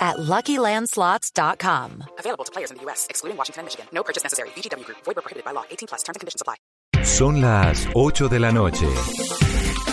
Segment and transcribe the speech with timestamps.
[0.00, 2.04] at LuckyLandSlots.com.
[2.18, 3.86] Available to players in the U.S., excluding Washington and Michigan.
[3.92, 4.48] No purchase necessary.
[4.56, 4.98] VGW Group.
[5.04, 5.64] Void prohibited by law.
[5.70, 6.02] 18 plus.
[6.02, 6.56] Terms and conditions apply.
[7.04, 8.86] Son las 8 de la noche.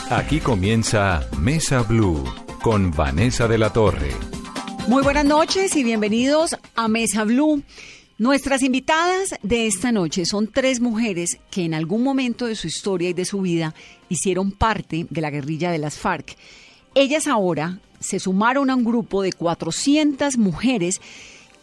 [0.10, 2.24] Aquí comienza Mesa Blue
[2.62, 4.12] con Vanessa de la Torre.
[4.88, 7.62] Muy buenas noches y bienvenidos a Mesa Blue.
[8.18, 13.10] Nuestras invitadas de esta noche son tres mujeres que en algún momento de su historia
[13.10, 13.76] y de su vida
[14.10, 16.38] hicieron parte de la guerrilla de las FARC.
[16.96, 21.02] Ellas ahora se sumaron a un grupo de 400 mujeres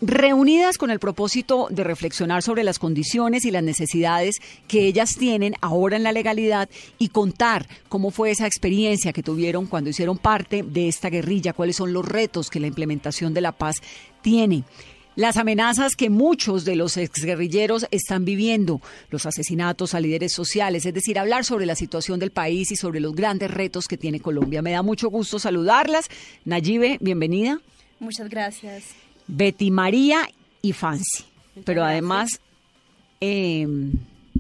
[0.00, 4.36] reunidas con el propósito de reflexionar sobre las condiciones y las necesidades
[4.68, 9.66] que ellas tienen ahora en la legalidad y contar cómo fue esa experiencia que tuvieron
[9.66, 13.52] cuando hicieron parte de esta guerrilla, cuáles son los retos que la implementación de la
[13.52, 13.76] paz
[14.20, 14.64] tiene
[15.16, 20.94] las amenazas que muchos de los exguerrilleros están viviendo, los asesinatos a líderes sociales, es
[20.94, 24.62] decir, hablar sobre la situación del país y sobre los grandes retos que tiene Colombia.
[24.62, 26.08] Me da mucho gusto saludarlas.
[26.44, 27.60] Nayibe, bienvenida.
[28.00, 28.84] Muchas gracias.
[29.26, 30.28] Betty María
[30.62, 31.24] y Fancy.
[31.64, 32.40] Pero además,
[33.20, 33.66] eh,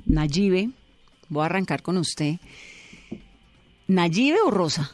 [0.06, 0.70] Nayibe,
[1.28, 2.34] voy a arrancar con usted.
[3.86, 4.90] ¿Nayibe o Rosa?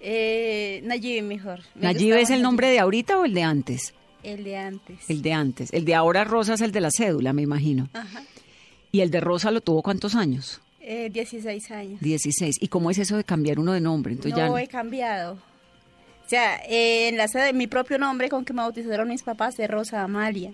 [0.00, 1.60] Eh, Nayibe mejor.
[1.74, 3.94] Me ¿Nayibe es el nombre de ahorita o el de antes?
[4.24, 4.98] El de antes.
[5.08, 5.72] El de antes.
[5.72, 7.88] El de ahora Rosa es el de la cédula, me imagino.
[7.92, 8.22] Ajá.
[8.90, 10.60] ¿Y el de Rosa lo tuvo cuántos años?
[10.80, 12.00] Eh, 16 años.
[12.00, 12.56] 16.
[12.60, 14.12] ¿Y cómo es eso de cambiar uno de nombre?
[14.12, 15.32] Entonces no, he cambiado.
[15.34, 19.58] O sea, eh, en la sede, mi propio nombre con que me bautizaron mis papás
[19.58, 20.52] es Rosa Amalia.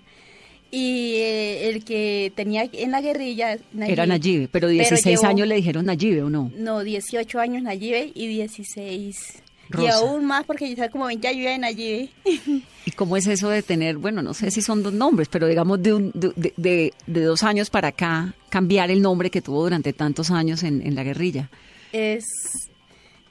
[0.71, 3.57] Y eh, el que tenía en la guerrilla...
[3.77, 6.51] Era Nayibe, pero 16 años le dijeron Nayibe, ¿o no?
[6.55, 9.43] No, 18 años Nayibe y 16
[9.79, 12.11] y aún más porque ya como 20 años en allí.
[12.85, 15.81] ¿Y cómo es eso de tener, bueno, no sé si son dos nombres, pero digamos
[15.81, 20.31] de, un, de, de, dos años para acá, cambiar el nombre que tuvo durante tantos
[20.31, 21.49] años en, en la guerrilla?
[21.91, 22.25] Es,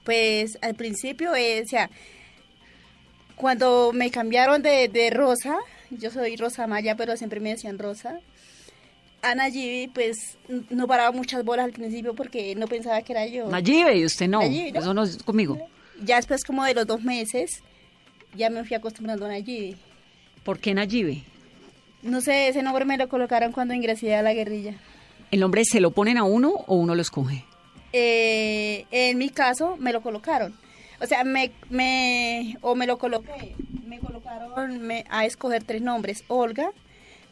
[0.05, 1.91] pues al principio, o sea,
[3.35, 5.57] cuando me cambiaron de, de Rosa,
[5.91, 8.21] yo soy Rosa Maya, pero siempre me decían Rosa.
[9.23, 10.39] Ana Nayibe, pues
[10.71, 13.49] no paraba muchas bolas al principio porque no pensaba que era yo.
[13.51, 14.41] Nayibe, y usted no.
[14.41, 15.59] Eso no es conmigo
[16.01, 17.63] ya después como de los dos meses,
[18.37, 19.77] ya me fui acostumbrando a Nayibe.
[20.45, 21.23] ¿Por qué Nayibe?
[22.03, 24.75] No sé, ese nombre me lo colocaron cuando ingresé a la guerrilla.
[25.31, 27.45] ¿El nombre se lo ponen a uno o uno lo escoge?
[27.93, 30.55] Eh, en mi caso, me lo colocaron.
[31.01, 33.55] O sea, me, me, o me lo coloqué,
[33.87, 36.73] me colocaron a escoger tres nombres, Olga,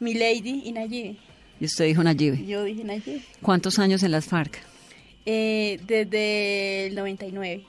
[0.00, 1.16] Milady y Nayibe.
[1.60, 2.44] ¿Y usted dijo Nayibe?
[2.46, 3.22] Yo dije Nayibe.
[3.42, 4.58] ¿Cuántos años en las FARC?
[5.26, 7.64] Eh, desde el 99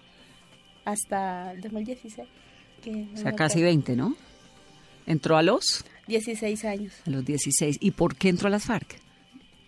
[0.85, 2.27] hasta el 2016.
[3.13, 4.15] o sea, casi 20, ¿no?
[5.05, 5.85] ¿Entró a los?
[6.07, 6.93] 16 años.
[7.05, 7.77] A los 16.
[7.79, 8.99] ¿Y por qué entró a las FARC?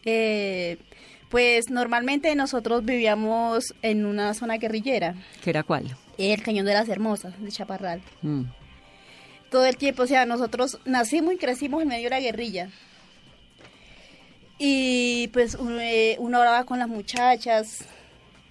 [0.06, 0.78] Eh,
[1.30, 5.16] pues normalmente nosotros vivíamos en una zona guerrillera.
[5.44, 5.96] ¿Qué era cuál?
[6.18, 8.02] El Cañón de las Hermosas, de Chaparral.
[8.22, 8.44] Mm.
[9.50, 12.70] Todo el tiempo, o sea, nosotros nacimos y crecimos en medio de la guerrilla.
[14.58, 17.86] Y pues eh, uno hablaba con las muchachas,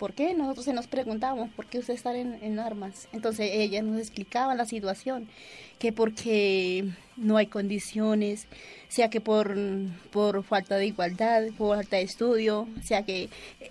[0.00, 0.32] ¿por qué?
[0.32, 3.06] Nosotros se nos preguntábamos, ¿por qué usted está en, armas?
[3.12, 5.28] Entonces ella nos explicaba la situación,
[5.78, 6.86] que porque
[7.18, 8.46] no hay condiciones,
[8.88, 9.58] sea que por,
[10.10, 13.24] por falta de igualdad, por falta de estudio, sea que
[13.60, 13.70] eh,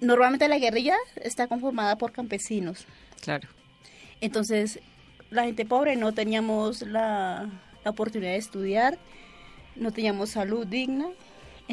[0.00, 2.86] normalmente la guerrilla está conformada por campesinos.
[3.20, 3.48] Claro.
[4.22, 4.80] Entonces,
[5.28, 7.50] la gente pobre no teníamos la,
[7.84, 8.98] la oportunidad de estudiar,
[9.76, 11.10] no teníamos salud digna,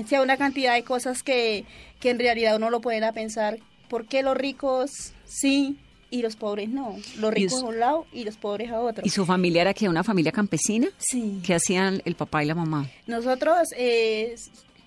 [0.07, 1.65] sea una cantidad de cosas que,
[1.99, 5.77] que en realidad uno lo puede pensar, ¿por qué los ricos sí
[6.09, 6.95] y los pobres no?
[7.17, 9.03] Los ricos a un lado y los pobres a otro.
[9.05, 10.87] ¿Y su familia era que una familia campesina?
[10.97, 11.41] Sí.
[11.43, 12.89] ¿Qué hacían el papá y la mamá?
[13.07, 14.35] Nosotros eh,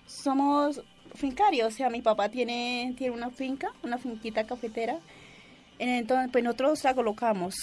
[0.05, 0.81] somos
[1.15, 4.99] fincarios, o sea, mi papá tiene, tiene una finca, una finquita cafetera,
[5.77, 7.55] entonces pues nosotros la colocamos.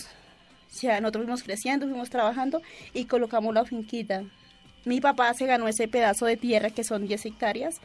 [0.71, 2.61] O sea, nosotros fuimos creciendo, fuimos trabajando
[2.93, 4.25] y colocamos la finquita.
[4.87, 7.81] Mi papá se ganó ese pedazo de tierra que son 10 hectáreas.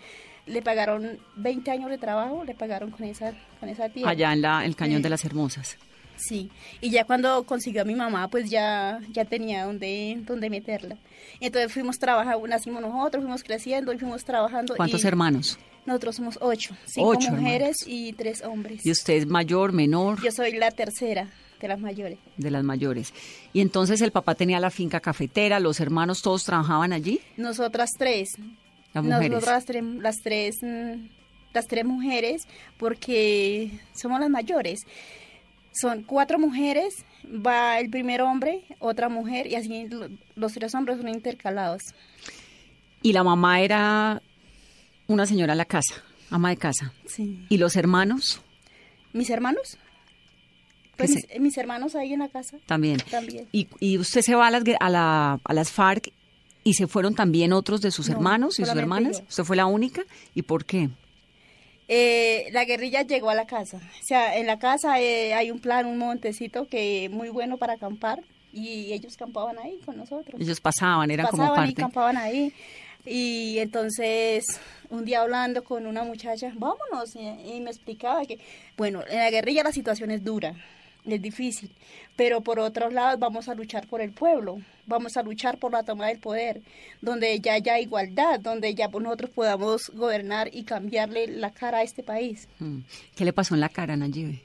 [0.45, 4.11] Le pagaron 20 años de trabajo, le pagaron con esa, con esa tierra.
[4.11, 5.77] Allá en la, el Cañón de las Hermosas.
[6.15, 10.97] Sí, y ya cuando consiguió a mi mamá, pues ya, ya tenía donde, donde meterla.
[11.39, 14.75] Entonces fuimos trabajando, nacimos nosotros, fuimos creciendo y fuimos trabajando.
[14.75, 15.57] ¿Cuántos hermanos?
[15.87, 18.85] Nosotros somos ocho, cinco mujeres y tres hombres.
[18.85, 20.21] ¿Y usted es mayor, menor?
[20.21, 21.31] Yo soy la tercera.
[21.61, 22.17] De las mayores.
[22.37, 23.13] De las mayores.
[23.53, 27.19] Y entonces el papá tenía la finca cafetera, los hermanos todos trabajaban allí.
[27.37, 28.29] Nosotras tres.
[28.93, 29.29] Las mujeres.
[29.31, 31.07] Nosotros las tres, las tres, mm,
[31.53, 32.47] las tres mujeres,
[32.77, 34.79] porque somos las mayores.
[35.73, 40.97] Son cuatro mujeres, va el primer hombre, otra mujer, y así lo- los tres hombres
[40.97, 41.81] son intercalados.
[43.01, 44.21] Y la mamá era
[45.07, 46.93] una señora a la casa, ama de casa.
[47.05, 47.45] Sí.
[47.49, 48.41] ¿Y los hermanos?
[49.13, 49.77] ¿Mis hermanos?
[50.97, 52.57] Pues ¿Qué mis, se- mis hermanos ahí en la casa.
[52.65, 52.97] También.
[53.09, 53.47] También.
[53.51, 56.11] ¿Y, y usted se va a las, a, la- a las FARC
[56.63, 59.19] y se fueron también otros de sus No, hermanos y sus hermanas?
[59.19, 59.25] yo.
[59.27, 60.03] ¿Usted fue la única?
[60.35, 60.89] ¿Y por qué?
[61.87, 63.77] Eh, la guerrilla llegó a la casa.
[63.77, 67.73] O sea, en la casa eh, hay un plan, un montecito que muy bueno para
[67.73, 68.21] acampar
[68.53, 70.39] y ellos campaban ahí con nosotros.
[70.39, 71.81] Ellos pasaban, eran como Pasaban y parte.
[71.81, 72.53] campaban ahí.
[73.05, 74.45] Y entonces,
[74.89, 78.37] un día hablando con una muchacha, vámonos, y me explicaba que,
[78.77, 80.53] bueno, en la guerrilla la situación es dura,
[81.05, 81.71] es difícil,
[82.15, 85.83] pero por otros lados vamos a luchar por el pueblo, vamos a luchar por la
[85.83, 86.61] toma del poder,
[87.01, 92.03] donde ya haya igualdad, donde ya nosotros podamos gobernar y cambiarle la cara a este
[92.03, 92.47] país.
[92.59, 92.79] Mm.
[93.15, 94.41] ¿Qué le pasó en la cara, Nayibe?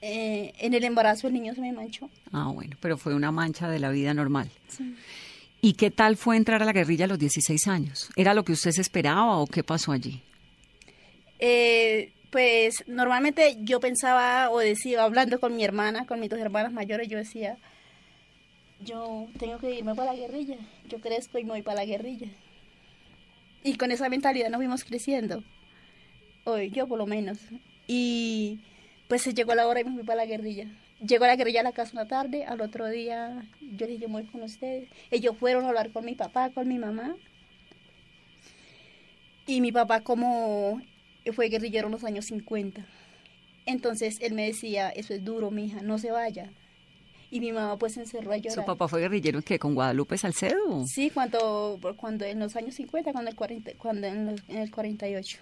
[0.00, 2.10] Eh, en el embarazo el niño se me manchó.
[2.32, 4.50] Ah, bueno, pero fue una mancha de la vida normal.
[5.60, 8.10] ¿Y qué tal fue entrar a la guerrilla a los 16 años?
[8.16, 10.20] ¿Era lo que usted se esperaba o qué pasó allí?
[11.38, 16.72] Eh, pues normalmente yo pensaba o decía, hablando con mi hermana, con mis dos hermanas
[16.72, 17.58] mayores, yo decía,
[18.80, 20.56] yo tengo que irme para la guerrilla,
[20.88, 22.28] yo crezco y me voy para la guerrilla.
[23.62, 25.44] Y con esa mentalidad nos fuimos creciendo,
[26.44, 27.38] hoy yo por lo menos.
[27.86, 28.60] Y
[29.08, 30.68] pues se llegó la hora y me fui para la guerrilla.
[31.06, 34.22] Llegó la guerrilla a la casa una tarde, al otro día yo dije, yo me
[34.22, 34.88] voy con ustedes.
[35.10, 37.14] Ellos fueron a hablar con mi papá, con mi mamá.
[39.46, 40.80] Y mi papá como
[41.32, 42.84] fue guerrillero en los años 50.
[43.66, 46.50] Entonces él me decía, eso es duro, mija, no se vaya.
[47.30, 48.54] Y mi mamá pues se encerró a llorar.
[48.58, 49.58] ¿Su papá fue guerrillero en qué?
[49.58, 50.84] ¿Con Guadalupe Salcedo?
[50.86, 54.70] Sí, cuando, cuando en los años 50, cuando, el 40, cuando en, los- en el
[54.70, 55.38] 48.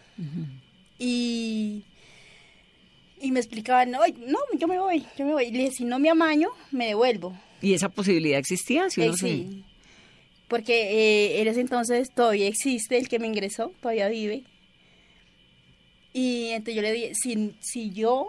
[0.99, 1.85] Y,
[3.21, 5.44] y me explicaban, no, no, yo me voy, yo me voy.
[5.47, 7.37] Y le dije, si no me amaño, me devuelvo.
[7.62, 8.88] ¿Y esa posibilidad existía?
[8.91, 9.65] Si uno Eh, se- sí.
[10.49, 10.91] Porque
[11.37, 14.43] eh, en ese entonces todavía existe el que me ingresó, todavía vive.
[16.12, 18.27] Y entonces yo le dije, si, si yo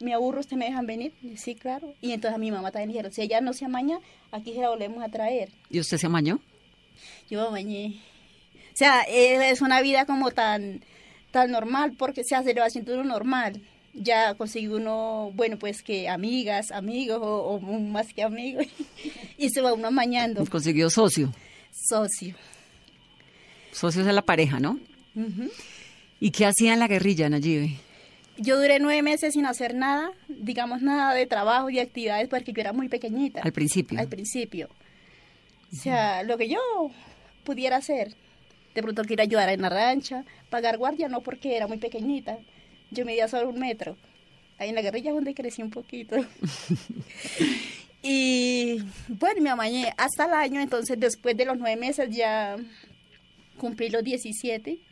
[0.00, 1.12] me aburro, ¿usted me dejan venir?
[1.22, 1.94] Y, sí, claro.
[2.00, 3.98] Y entonces a mi mamá también dijeron, si ella no se amaña,
[4.32, 5.50] aquí se la volvemos a traer.
[5.68, 6.40] ¿Y usted se amañó?
[7.28, 8.00] Yo me bañé.
[8.72, 10.82] O sea, es una vida como tan,
[11.30, 13.60] tan normal, porque se hace, le va haciendo uno normal.
[13.92, 18.66] Ya consigue uno, bueno, pues que amigas, amigos, o, o más que amigos,
[19.36, 20.44] y se va uno amañando.
[20.46, 21.32] Consiguió socio.
[21.72, 22.34] Socio.
[23.72, 24.78] Socios de la pareja, ¿no?
[26.20, 27.76] ¿Y qué hacía en la guerrilla, Nayibe?
[28.36, 32.60] Yo duré nueve meses sin hacer nada, digamos nada de trabajo y actividades, porque yo
[32.60, 33.40] era muy pequeñita.
[33.40, 33.98] Al principio.
[33.98, 34.68] Al principio.
[35.72, 36.58] O sea, lo que yo
[37.44, 38.14] pudiera hacer.
[38.74, 41.78] De pronto que ir a ayudar en la rancha, pagar guardia, no porque era muy
[41.78, 42.38] pequeñita.
[42.90, 43.96] Yo medía solo un metro.
[44.58, 46.16] Ahí en la guerrilla es donde crecí un poquito.
[48.02, 52.56] y bueno, me amañé hasta el año, entonces después de los nueve meses ya
[53.56, 54.89] cumplí los 17.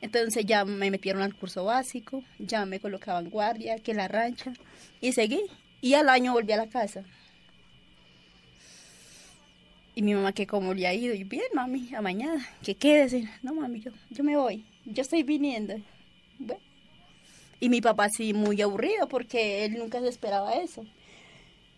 [0.00, 4.52] Entonces ya me metieron al curso básico, ya me colocaban guardia, que la rancha,
[5.00, 5.42] y seguí.
[5.82, 7.04] Y al año volví a la casa.
[9.94, 13.28] Y mi mamá que como le ha ido, y bien mami, a mañana, que quédese.
[13.42, 15.74] No mami, yo, yo me voy, yo estoy viniendo.
[17.60, 20.86] Y mi papá sí muy aburrido porque él nunca se esperaba eso.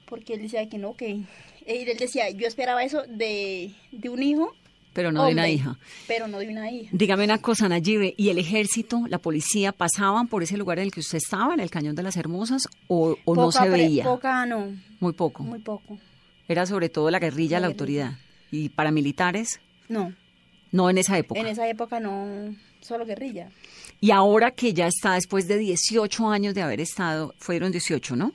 [0.06, 1.22] Porque él decía que no, que...
[1.66, 4.54] Él decía, yo esperaba eso de, de un hijo.
[4.92, 5.78] Pero no de una hombre, hija.
[6.06, 6.90] Pero no de una hija.
[6.92, 10.90] Dígame una cosa, Nayibe, ¿y el ejército, la policía, pasaban por ese lugar en el
[10.90, 14.04] que usted estaba, en el Cañón de las Hermosas, o, o no se veía?
[14.04, 15.42] Poca no, Muy poco.
[15.42, 15.98] muy poco.
[16.48, 18.12] Era sobre todo la guerrilla, la, La autoridad.
[18.50, 19.60] ¿Y paramilitares?
[19.88, 20.12] No,
[20.72, 21.40] No en esa época.
[21.40, 23.48] en esa época no, solo guerrilla.
[24.00, 28.34] Y ahora que ya está, después de 18 años de haber estado, fueron 18, ¿no?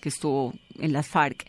[0.00, 1.46] Que estuvo en las FARC.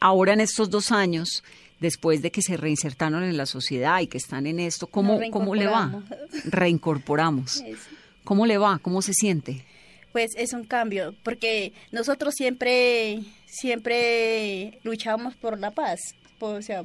[0.00, 1.42] Ahora en estos dos años,
[1.80, 5.54] después de que se reinsertaron en la sociedad y que están en esto, ¿cómo, ¿cómo
[5.54, 6.02] le va?
[6.44, 7.62] Reincorporamos.
[8.24, 8.78] ¿Cómo le va?
[8.80, 9.64] ¿Cómo se siente?
[10.12, 16.00] Pues es un cambio, porque nosotros siempre, siempre luchamos por la paz,
[16.38, 16.84] por- o sea,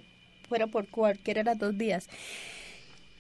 [0.50, 2.08] fuera por cualquiera de las dos vías.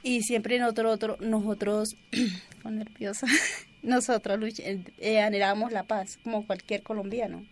[0.03, 1.95] Y siempre nosotros, otro- nosotros,
[2.63, 3.27] con nerviosa,
[3.83, 7.45] nosotros eh, anhelamos la paz, como cualquier colombiano.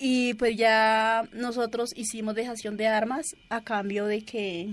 [0.00, 4.68] Y pues ya nosotros hicimos dejación de armas a cambio de que,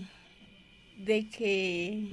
[0.98, 2.04] de que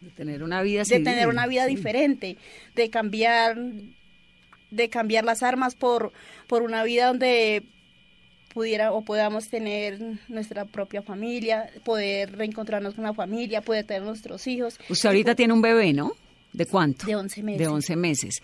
[0.00, 1.76] De tener una vida de tener una vida Sí.
[1.76, 2.36] diferente,
[2.74, 3.56] de cambiar,
[4.70, 6.12] de cambiar las armas por,
[6.48, 7.62] por una vida donde
[8.52, 14.48] pudiera o podamos tener nuestra propia familia, poder reencontrarnos con la familia, poder tener nuestros
[14.48, 14.80] hijos.
[14.88, 16.12] Usted ahorita tiene un bebé, ¿no?
[16.52, 17.06] ¿De cuánto?
[17.06, 17.58] De 11 meses.
[17.60, 18.34] De 11 meses.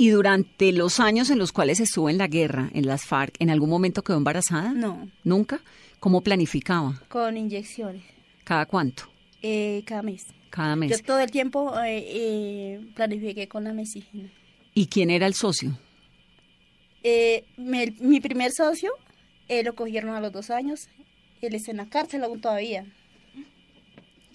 [0.00, 3.50] Y durante los años en los cuales estuvo en la guerra, en las FARC, ¿en
[3.50, 4.72] algún momento quedó embarazada?
[4.72, 5.10] No.
[5.24, 5.60] ¿Nunca?
[5.98, 7.02] ¿Cómo planificaba?
[7.08, 8.04] Con inyecciones.
[8.44, 9.04] ¿Cada cuánto?
[9.42, 10.26] Eh, cada mes.
[10.50, 10.90] Cada mes.
[10.96, 14.30] Yo todo el tiempo eh, eh, planifiqué con la mesígena.
[14.72, 15.76] ¿Y quién era el socio?
[17.02, 18.92] Eh, me- mi primer socio
[19.48, 20.88] eh, lo cogieron a los dos años.
[21.40, 22.86] Él está en la cárcel aún todavía.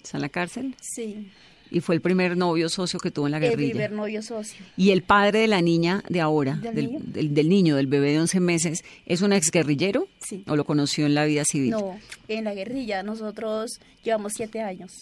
[0.02, 0.76] ¿Está en la cárcel?
[0.80, 1.30] Sí,
[1.74, 3.70] Y fue el primer novio socio que tuvo en la el guerrilla.
[3.72, 4.64] primer novio socio.
[4.76, 7.00] Y el padre de la niña de ahora, ¿Del del, niño?
[7.04, 10.06] del- del niño, del bebé de 11 meses, ¿es un exguerrillero?
[10.20, 10.44] Sí.
[10.46, 11.70] ¿O lo conoció en la vida civil?
[11.70, 13.02] No, en la guerrilla.
[13.02, 14.92] Nosotros llevamos siete años.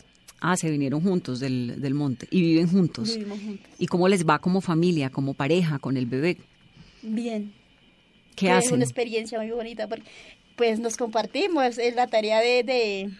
[0.40, 3.14] Ah, se vinieron juntos del, del monte y viven juntos.
[3.14, 3.66] Vivimos juntos.
[3.78, 6.38] ¿Y cómo les va como familia, como pareja, con el bebé?
[7.02, 7.52] Bien.
[8.34, 8.74] ¿Qué hacen?
[8.74, 10.08] una experiencia muy bonita porque
[10.56, 11.76] pues nos compartimos.
[11.78, 13.10] Es la tarea de, de-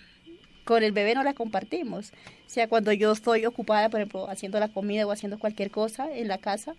[0.64, 2.10] con el bebé no la compartimos.
[2.46, 6.14] O sea, cuando yo estoy ocupada, por ejemplo, haciendo la comida o haciendo cualquier cosa
[6.14, 6.74] en la casa,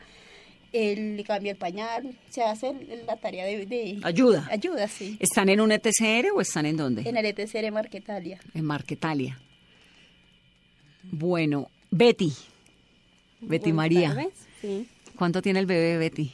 [0.71, 2.73] él le cambia el pañal, se hace
[3.05, 4.47] la tarea de, de- Ayuda.
[4.51, 5.17] Ayuda, sí.
[5.19, 7.07] ¿Están en un ETCR o están en dónde?
[7.07, 8.39] En el ETC de Marquetalia.
[8.55, 9.39] En Marquetalia.
[11.03, 12.31] Bueno, Betty.
[13.41, 14.09] Betty Buenas María.
[14.15, 14.87] tardes, Sí.
[15.17, 16.31] ¿Cuánto tiene el bebé Betty?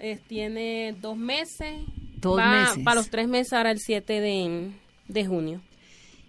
[0.00, 1.80] Eh, tiene dos meses.
[2.16, 2.84] Dos Va meses.
[2.84, 4.70] Para los tres meses, ahora el 7 de,
[5.08, 5.62] de junio.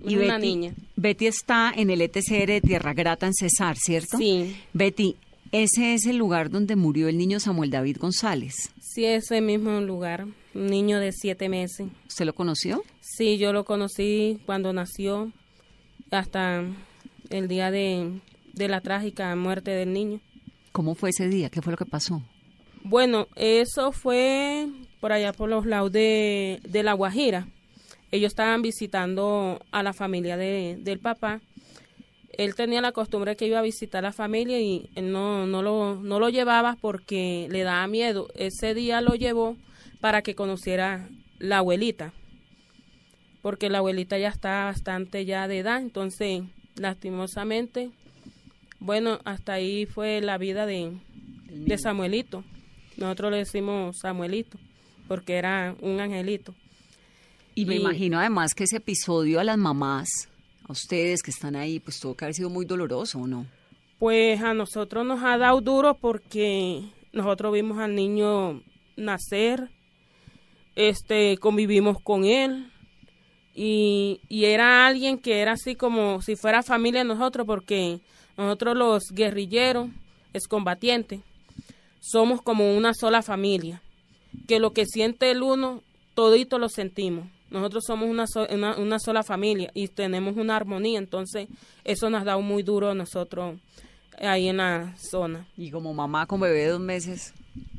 [0.06, 0.74] Es una Betty, niña.
[0.96, 4.18] Betty está en el ETCR de Tierra Grata en Cesar, ¿cierto?
[4.18, 4.56] Sí.
[4.74, 5.16] Betty,
[5.52, 8.72] ese es el lugar donde murió el niño Samuel David González.
[8.80, 10.26] Sí, ese mismo lugar.
[10.54, 11.88] Un niño de siete meses.
[12.08, 12.84] ¿Usted lo conoció?
[13.00, 15.32] Sí, yo lo conocí cuando nació,
[16.10, 16.64] hasta
[17.30, 18.20] el día de,
[18.54, 20.20] de la trágica muerte del niño.
[20.72, 21.50] ¿Cómo fue ese día?
[21.50, 22.22] ¿Qué fue lo que pasó?
[22.84, 24.68] Bueno, eso fue
[25.00, 27.48] por allá por los lados de, de La Guajira.
[28.12, 31.42] Ellos estaban visitando a la familia de, del papá.
[32.38, 35.62] Él tenía la costumbre que iba a visitar a la familia y él no, no,
[35.62, 38.28] lo, no lo llevaba porque le daba miedo.
[38.36, 39.58] Ese día lo llevó
[40.02, 41.08] para que conociera
[41.40, 42.14] la abuelita,
[43.42, 46.44] porque la abuelita ya está bastante ya de edad, entonces
[46.76, 47.92] lastimosamente,
[48.80, 50.92] bueno, hasta ahí fue la vida de,
[51.50, 52.44] de Samuelito.
[52.98, 54.58] Nosotros le decimos Samuelito,
[55.08, 56.54] porque era un angelito.
[57.56, 60.08] Y me Y- imagino además que ese episodio a las mamás,
[60.68, 63.46] a ustedes que están ahí, pues tuvo que haber sido muy doloroso, ¿o no?
[64.00, 68.62] Pues a nosotros nos ha dado duro porque nosotros vimos al niño
[68.96, 69.70] nacer,
[70.76, 72.72] este, convivimos con él
[73.54, 78.00] y, y era alguien que era así como si fuera familia de nosotros porque
[78.38, 79.90] nosotros los guerrilleros,
[80.34, 81.20] excombatientes,
[82.00, 83.82] somos como una sola familia,
[84.48, 85.84] que lo que siente el uno,
[86.16, 87.28] todito lo sentimos.
[87.52, 91.48] Nosotros somos una, so- una, una sola familia y tenemos una armonía, entonces
[91.84, 93.60] eso nos ha dado muy duro a nosotros
[94.20, 95.46] ahí en la zona.
[95.58, 97.34] Y como mamá con bebé de dos meses,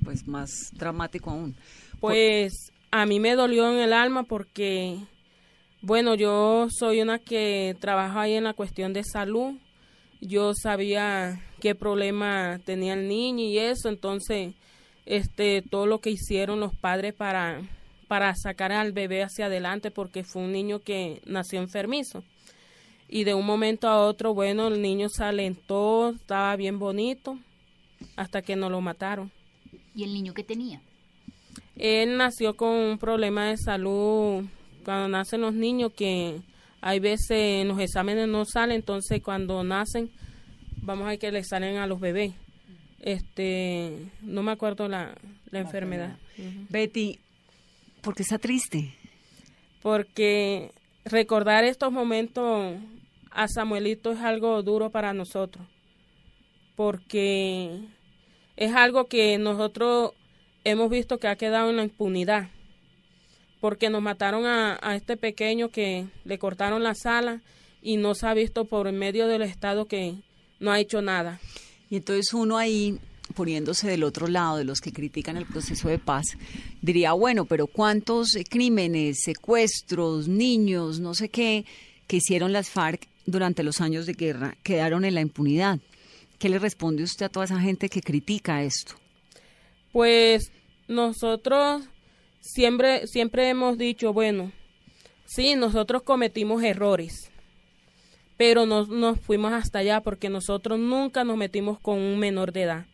[0.05, 1.57] pues más dramático aún.
[2.01, 2.53] Pues
[2.91, 4.99] a mí me dolió en el alma porque,
[5.81, 9.55] bueno, yo soy una que trabaja ahí en la cuestión de salud.
[10.21, 14.55] Yo sabía qué problema tenía el niño y eso, entonces,
[15.07, 17.61] este, todo lo que hicieron los padres para,
[18.13, 22.23] para sacar al bebé hacia adelante porque fue un niño que nació enfermizo.
[23.09, 27.39] Y de un momento a otro, bueno, el niño se alentó, estaba bien bonito,
[28.17, 29.31] hasta que nos lo mataron.
[29.95, 30.83] ¿Y el niño que tenía?
[31.75, 34.45] Él nació con un problema de salud
[34.85, 36.39] cuando nacen los niños que
[36.83, 40.11] hay veces en los exámenes no salen, entonces cuando nacen
[40.83, 42.35] vamos a ver que le salen a los bebés.
[43.01, 45.15] Este, no me acuerdo la,
[45.51, 46.19] la enfermedad.
[46.69, 47.19] Betty,
[48.03, 48.95] ¿por qué está triste?
[49.81, 50.73] Porque
[51.05, 52.77] recordar estos momentos
[53.31, 55.67] a Samuelito es algo duro para nosotros.
[56.77, 57.81] Porque
[58.57, 60.13] es algo que nosotros
[60.65, 62.49] hemos visto que ha quedado en la impunidad.
[63.61, 67.41] Porque nos mataron a, a este pequeño que le cortaron la sala
[67.81, 70.17] y no se ha visto por medio del Estado que
[70.61, 71.41] no ha hecho nada.
[71.91, 72.99] Y entonces uno ahí,
[73.33, 76.37] poniéndose del otro lado de los que critican el proceso de paz,
[76.81, 81.65] diría, bueno, pero ¿cuántos eh, crímenes, secuestros, niños, no sé qué,
[82.07, 85.81] que hicieron las FARC durante los años de guerra quedaron en la impunidad?
[86.39, 88.95] ¿Qué le responde usted a toda esa gente que critica esto?
[89.93, 90.51] Pues
[90.89, 91.85] nosotros
[92.41, 94.53] siempre, siempre hemos dicho, bueno,
[95.25, 97.31] sí, nosotros cometimos errores,
[98.37, 102.63] pero no nos fuimos hasta allá porque nosotros nunca nos metimos con un menor de
[102.63, 102.87] edad,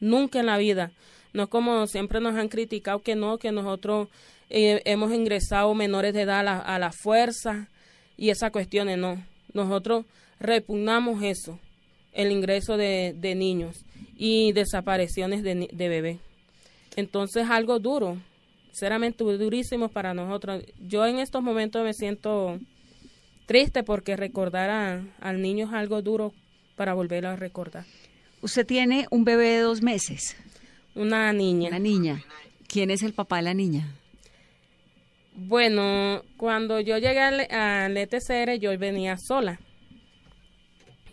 [0.00, 0.90] nunca en la vida.
[1.32, 4.08] No como siempre nos han criticado que no, que nosotros
[4.48, 7.68] eh, hemos ingresado menores de edad a la, fuerza
[8.16, 9.22] y esas cuestiones, no.
[9.52, 10.06] Nosotros
[10.40, 11.58] repugnamos eso,
[12.12, 13.84] el ingreso de, niños
[14.16, 16.18] y desapariciones de, de bebés.
[16.96, 18.18] Entonces algo duro,
[18.66, 20.64] sinceramente durísimo para nosotros.
[20.80, 22.58] Yo en estos momentos me siento
[23.46, 26.32] triste porque recordar a- al niño es algo duro
[26.76, 27.84] para volverlo a recordar.
[28.42, 30.36] Usted tiene un bebé de dos meses,
[30.94, 31.68] Una niña.
[31.68, 32.22] una niña.
[32.66, 33.94] ¿Quién es el papá de la niña?
[35.34, 39.58] Bueno, cuando yo llegué al, al ETCR yo venía sola.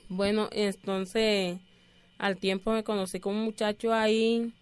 [0.09, 1.57] Bueno, entonces
[2.17, 4.53] al tiempo me conocí con un muchacho ahí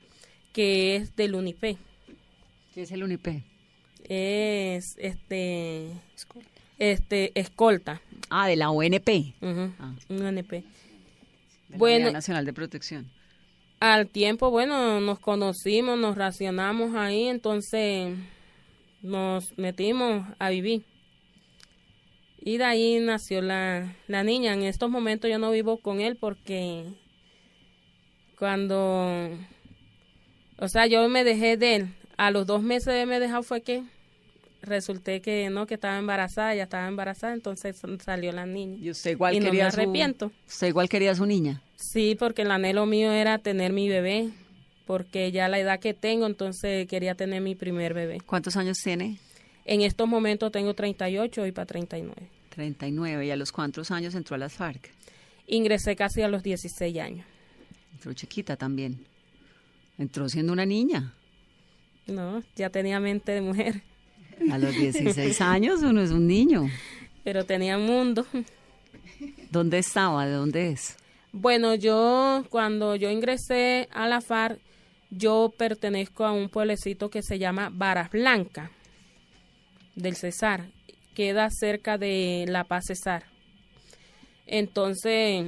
[0.54, 1.78] que es del UNIPE.
[2.74, 3.28] ¿Qué es el UNIP?
[4.08, 5.90] Es este
[6.78, 8.02] este escolta.
[8.30, 9.34] Ah, de la ONP.
[9.42, 9.94] Ujú, Ah.
[10.10, 10.64] un UNP.
[11.76, 12.12] De Bueno.
[12.12, 13.12] Nacional de Protección.
[13.80, 18.16] Al tiempo, bueno, nos conocimos, nos racionamos ahí, entonces
[19.02, 20.84] nos metimos a vivir.
[22.40, 24.54] Y de ahí nació la, la niña.
[24.54, 26.86] En estos momentos yo no vivo con él porque
[28.38, 29.30] cuando,
[30.58, 31.88] o sea, yo me dejé de él.
[32.18, 33.84] A los dos meses de me dejado fue que
[34.62, 38.78] resulté que no, que estaba embarazada, ya estaba embarazada, entonces salió la niña.
[38.80, 40.32] Y usted igual Y no me su- arrepiento.
[40.48, 41.62] Usted igual quería a su niña.
[41.76, 44.30] Sí, porque el anhelo mío era tener mi bebé,
[44.86, 48.22] porque ya la edad que tengo, entonces quería tener mi primer bebé.
[48.26, 49.20] ¿Cuántos años tiene?
[49.66, 52.30] En estos momentos tengo 38 y para 39.
[52.50, 53.26] 39.
[53.26, 54.92] ¿Y a los cuántos años entró a las FARC?
[55.48, 57.26] Ingresé casi a los 16 años.
[57.94, 59.06] Entró chiquita también.
[59.98, 61.14] Entró siendo una niña.
[62.08, 63.82] No, ya tenía mente de mujer,
[64.52, 66.70] A los 16 años uno es un niño.
[67.24, 68.26] pero tenía mundo.
[69.50, 70.26] ¿Dónde estaba?
[70.28, 70.96] ¿De dónde es?
[71.38, 74.58] Bueno, yo cuando yo ingresé a la FARC,
[75.10, 78.72] yo pertenezco a un pueblecito que se llama Varas Blanca
[79.96, 80.70] del Cesar.
[81.14, 83.26] Queda cerca de La Paz Cesar.
[84.48, 85.46] Entonces,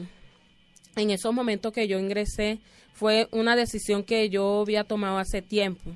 [0.98, 2.60] en esos momentos que yo ingresé,
[2.92, 5.96] fue una decisión que yo había tomado hace tiempo.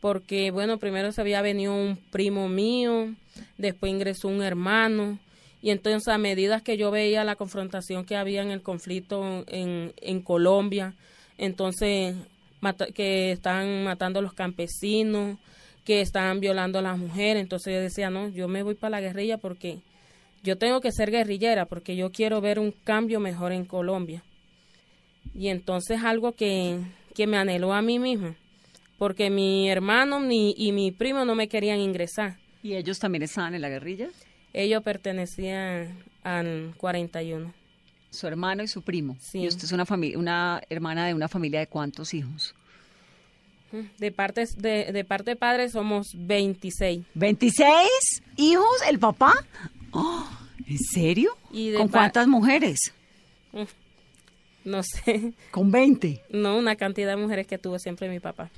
[0.00, 3.12] Porque, bueno, primero se había venido un primo mío,
[3.56, 5.18] después ingresó un hermano,
[5.60, 9.92] y entonces a medida que yo veía la confrontación que había en el conflicto en,
[10.00, 10.94] en Colombia,
[11.36, 12.14] entonces
[12.94, 15.38] que estaban matando a los campesinos,
[15.84, 19.00] que estaban violando a las mujeres, entonces yo decía, no, yo me voy para la
[19.00, 19.78] guerrilla porque
[20.42, 24.22] yo tengo que ser guerrillera, porque yo quiero ver un cambio mejor en Colombia.
[25.34, 26.78] Y entonces algo que,
[27.14, 28.36] que me anheló a mí misma,
[28.98, 32.36] porque mi hermano ni, y mi primo no me querían ingresar.
[32.62, 34.08] ¿Y ellos también estaban en la guerrilla?
[34.52, 37.52] Ellos pertenecían al 41.
[38.10, 39.16] Su hermano y su primo.
[39.20, 39.40] Sí.
[39.40, 42.54] ¿Y usted es una, fami- una hermana de una familia de cuántos hijos?
[43.98, 47.04] De parte de, de parte de padre somos 26.
[47.14, 47.86] ¿26
[48.36, 49.34] hijos el papá?
[49.90, 50.26] Oh,
[50.66, 51.36] ¿En serio?
[51.52, 52.78] Y de ¿Con cuántas mujeres?
[54.64, 56.22] No sé, Con 20.
[56.30, 58.50] no una cantidad de mujeres que tuvo siempre mi papá.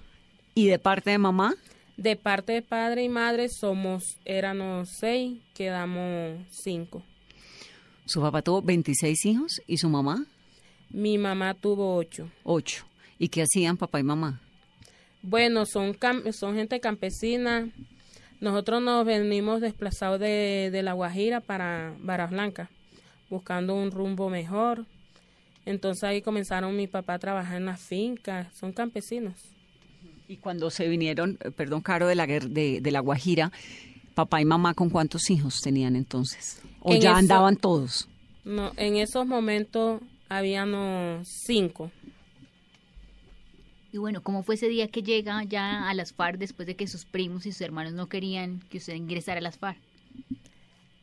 [0.54, 1.54] ¿Y de parte de mamá?
[1.96, 7.02] De parte de padre y madre somos, éramos seis, quedamos cinco.
[8.06, 10.24] Su papá tuvo 26 hijos y su mamá
[10.90, 12.28] Mi mamá tuvo ocho.
[12.42, 12.84] 8.
[13.18, 14.40] ¿Y qué hacían papá y mamá?
[15.22, 15.96] Bueno, son,
[16.32, 17.68] son gente campesina.
[18.40, 22.70] Nosotros nos venimos desplazados de, de La Guajira para Varas Blancas,
[23.28, 24.86] buscando un rumbo mejor.
[25.66, 29.34] Entonces ahí comenzaron mi papá a trabajar en las fincas, son campesinos.
[30.30, 33.50] Y cuando se vinieron, eh, perdón, Caro, de la, de, de la Guajira,
[34.14, 36.62] papá y mamá, ¿con cuántos hijos tenían entonces?
[36.78, 38.06] ¿O En ya eso- andaban todos?
[38.44, 41.90] No, en esos momentos habíamos cinco.
[43.92, 46.86] Y bueno, ¿cómo fue ese día que llega ya a las FARC después de que
[46.86, 49.78] sus primos y sus hermanos no querían que usted ingresara a las FARC?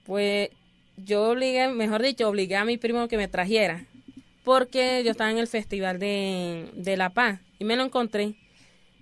[0.05, 0.51] Pues
[0.95, 3.85] yo obligué, mejor dicho, obligué a mi primo que me trajera,
[4.45, 8.35] porque yo estaba en el Festival de, de La Paz y me lo encontré.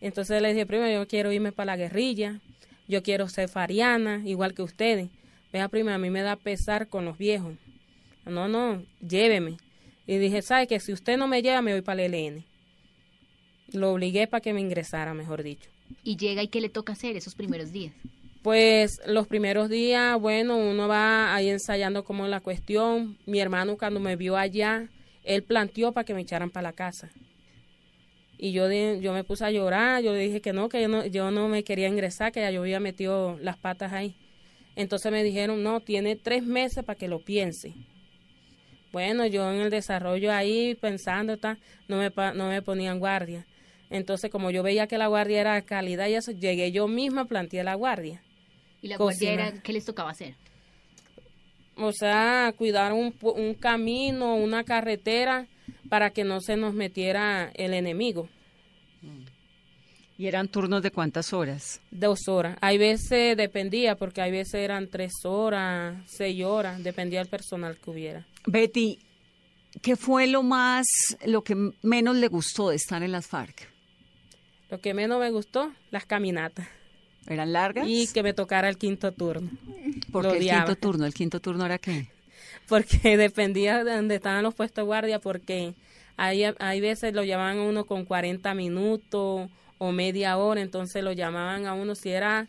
[0.06, 2.40] Entonces le dije, primo, yo quiero irme para la guerrilla,
[2.88, 5.10] yo quiero ser fariana, igual que ustedes.
[5.52, 7.56] Vea, prima, a mí me da pesar con los viejos.
[8.24, 9.58] No, no, lléveme.
[10.06, 12.46] Y dije, ¿sabe que Si usted no me lleva, me voy para el ELN.
[13.74, 15.72] Lo obligué para que me ingresara, mejor dicho.
[16.04, 17.92] Y llega y qué le toca hacer esos primeros días.
[18.44, 23.18] Pues los primeros días, bueno, uno va ahí ensayando como la cuestión.
[23.26, 24.88] Mi hermano cuando me vio allá,
[25.24, 27.10] él planteó para que me echaran para la casa.
[28.38, 31.06] Y yo, di- yo me puse a llorar, yo dije que no, que yo no,
[31.06, 34.16] yo no me quería ingresar, que ya yo había metido las patas ahí.
[34.76, 37.74] Entonces me dijeron, no, tiene tres meses para que lo piense.
[38.92, 43.46] Bueno, yo en el desarrollo ahí pensando, ta, no, me, no me ponían guardia.
[43.90, 47.64] Entonces, como yo veía que la guardia era calidad y eso, llegué yo misma, planteé
[47.64, 48.22] la guardia.
[48.82, 49.32] ¿Y la Cocina.
[49.32, 50.36] guardia era qué les tocaba hacer?
[51.78, 55.46] O sea, cuidar un, un camino, una carretera,
[55.90, 58.30] para que no se nos metiera el enemigo.
[60.18, 61.82] ¿Y eran turnos de cuántas horas?
[61.92, 62.58] Dos horas.
[62.62, 67.90] Hay veces dependía, porque hay veces eran tres horas, seis horas, dependía del personal que
[67.90, 68.26] hubiera.
[68.46, 69.00] Betty,
[69.82, 70.86] ¿qué fue lo más,
[71.26, 73.70] lo que menos le gustó de estar en las FARC?
[74.70, 76.68] Lo que menos me gustó, las caminatas.
[77.28, 77.86] ¿Eran largas?
[77.88, 79.50] Y que me tocara el quinto turno.
[80.12, 80.66] ¿Por qué el odiaba.
[80.66, 81.06] quinto turno?
[81.06, 82.08] ¿El quinto turno era qué?
[82.68, 85.74] Porque dependía de donde estaban los puestos de guardia, porque
[86.18, 91.12] hay, hay veces lo llamaban a uno con 40 minutos o media hora, entonces lo
[91.12, 92.48] llamaban a uno, si era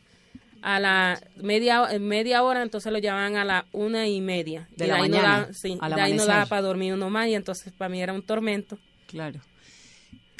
[0.62, 4.68] a la media, media hora, entonces lo llamaban a la una y media.
[4.76, 6.94] De y la ahí no mañana, daba, sí, al de ahí no daba para dormir
[6.94, 8.78] uno más, y entonces para mí era un tormento.
[9.06, 9.40] Claro.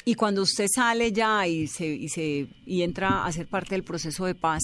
[0.05, 3.83] Y cuando usted sale ya y se, y se y entra a ser parte del
[3.83, 4.63] proceso de paz,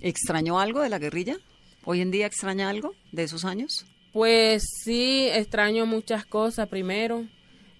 [0.00, 1.36] ¿extrañó algo de la guerrilla?
[1.84, 3.84] ¿Hoy en día extraña algo de esos años?
[4.18, 6.66] Pues sí, extraño muchas cosas.
[6.66, 7.24] Primero,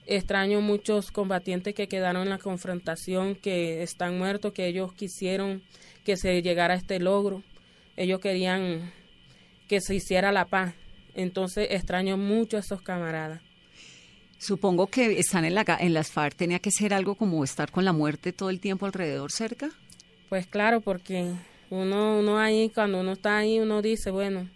[0.06, 5.64] extraño muchos combatientes que quedaron en la confrontación, que están muertos, que ellos quisieron
[6.04, 7.42] que se llegara a este logro.
[7.96, 8.92] Ellos querían
[9.66, 10.76] que se hiciera la paz.
[11.12, 13.42] Entonces extraño mucho a esos camaradas.
[14.38, 17.84] Supongo que están en, la, en las FARC, tenía que ser algo como estar con
[17.84, 19.70] la muerte todo el tiempo alrededor cerca.
[20.28, 21.32] Pues claro, porque
[21.68, 24.48] uno, uno ahí, cuando uno está ahí, uno dice, bueno,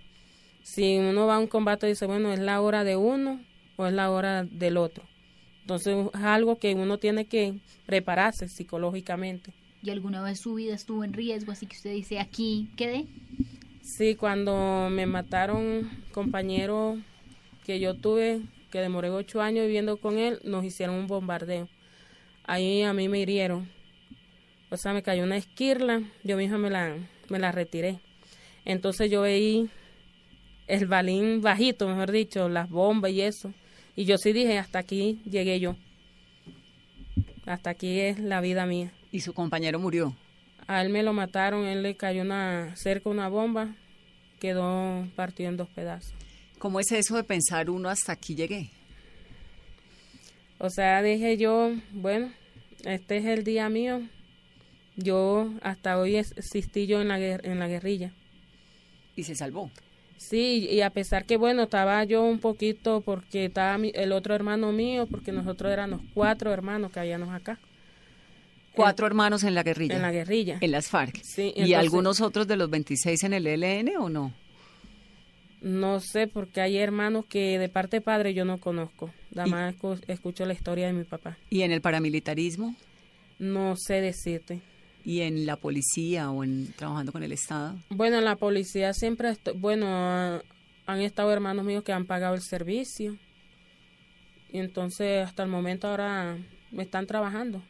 [0.62, 3.40] si uno va a un combate, dice, bueno, es la hora de uno
[3.76, 5.04] o es la hora del otro.
[5.62, 7.54] Entonces es algo que uno tiene que
[7.86, 9.52] prepararse psicológicamente.
[9.82, 11.52] ¿Y alguna vez su vida estuvo en riesgo?
[11.52, 13.06] Así que usted dice, aquí quedé.
[13.82, 16.98] Sí, cuando me mataron compañero
[17.64, 21.68] que yo tuve, que demoré ocho años viviendo con él, nos hicieron un bombardeo.
[22.44, 23.68] Ahí a mí me hirieron.
[24.70, 26.96] O sea, me cayó una esquirla, yo misma me la,
[27.28, 28.00] me la retiré.
[28.64, 29.68] Entonces yo veí
[30.66, 33.52] el balín bajito, mejor dicho, las bombas y eso.
[33.94, 35.76] Y yo sí dije, hasta aquí llegué yo.
[37.46, 38.92] Hasta aquí es la vida mía.
[39.10, 40.16] Y su compañero murió.
[40.66, 43.74] A él me lo mataron, él le cayó una cerca una bomba,
[44.40, 46.14] quedó partido en dos pedazos.
[46.58, 48.70] ¿Cómo es eso de pensar uno hasta aquí llegué?
[50.58, 52.32] O sea, dije yo, bueno,
[52.84, 54.00] este es el día mío.
[54.96, 58.12] Yo hasta hoy existí yo en la, en la guerrilla.
[59.16, 59.70] Y se salvó.
[60.28, 64.34] Sí, y a pesar que bueno, estaba yo un poquito porque estaba mi- el otro
[64.34, 67.58] hermano mío, porque nosotros éramos cuatro hermanos que habíamos acá,
[68.74, 69.96] Cuatro hermanos en la guerrilla.
[69.96, 70.56] en la guerrilla.
[70.62, 71.20] En las FARC.
[71.22, 74.32] Sí, ¿Y algunos otros de los 26 en el ELN o no?
[75.60, 79.10] No sé, porque hay hermanos que de parte de padre yo no conozco.
[79.32, 81.36] Nada más escu- escucho la historia de mi papá.
[81.50, 82.74] ¿Y en el paramilitarismo?
[83.38, 84.60] No sé decirte.
[85.04, 87.76] ¿Y en la policía o en trabajando con el Estado?
[87.90, 90.40] Bueno, en la policía siempre, bueno,
[90.86, 93.16] han estado hermanos míos que han pagado el servicio.
[94.52, 96.36] Y entonces hasta el momento ahora
[96.70, 97.62] me están trabajando.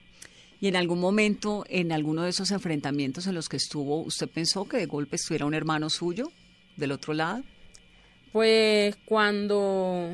[0.60, 4.68] ¿Y en algún momento, en alguno de esos enfrentamientos en los que estuvo, usted pensó
[4.68, 6.30] que de golpe estuviera un hermano suyo
[6.76, 7.42] del otro lado?
[8.32, 10.10] Pues cuando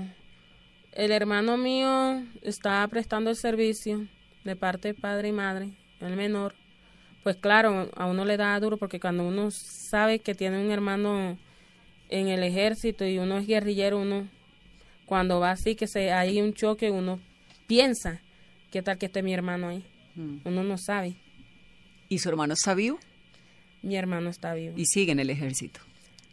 [0.92, 4.08] el hermano mío estaba prestando el servicio
[4.44, 6.54] de parte de padre y madre, el menor,
[7.28, 11.36] pues claro, a uno le da duro porque cuando uno sabe que tiene un hermano
[12.08, 14.26] en el ejército y uno es guerrillero, uno
[15.04, 17.20] cuando va así que se hay un choque, uno
[17.66, 18.22] piensa,
[18.70, 19.84] ¿qué tal que esté mi hermano ahí?
[20.16, 21.16] Uno no sabe.
[22.08, 22.98] ¿Y su hermano está vivo?
[23.82, 24.72] Mi hermano está vivo.
[24.78, 25.80] Y sigue en el ejército.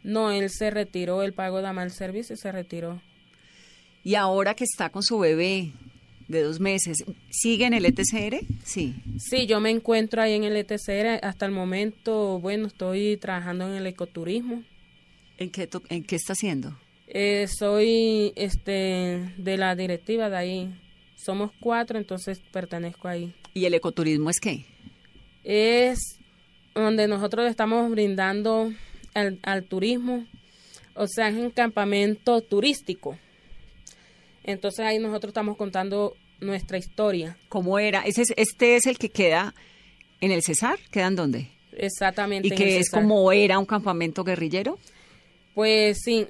[0.02, 3.02] No, él se retiró, él pagó de mal servicio y se retiró.
[4.02, 5.74] Y ahora que está con su bebé
[6.28, 6.98] de dos meses,
[7.30, 8.40] ¿sigue en el ETCR?
[8.64, 8.96] Sí.
[9.20, 11.20] Sí, yo me encuentro ahí en el ETCR.
[11.24, 14.64] Hasta el momento, bueno, estoy trabajando en el ecoturismo.
[15.38, 16.78] ¿En qué, to- en qué está haciendo?
[17.08, 20.74] Eh, soy este de la directiva de ahí.
[21.16, 23.34] Somos cuatro, entonces pertenezco ahí.
[23.54, 24.66] ¿Y el ecoturismo es qué?
[25.44, 26.00] Es
[26.74, 28.74] donde nosotros estamos brindando
[29.14, 30.26] al, al turismo,
[30.96, 33.18] o sea, es un campamento turístico.
[34.46, 37.38] Entonces ahí nosotros estamos contando nuestra historia.
[37.50, 38.02] ¿Cómo era?
[38.02, 39.54] Ese es- este es el que queda
[40.22, 40.78] en el Cesar.
[40.92, 41.50] ¿Queda en dónde?
[41.78, 42.48] Exactamente.
[42.48, 43.02] ¿Y en que el es Cesar.
[43.02, 44.78] como era un campamento guerrillero?
[45.54, 46.28] Pues sí,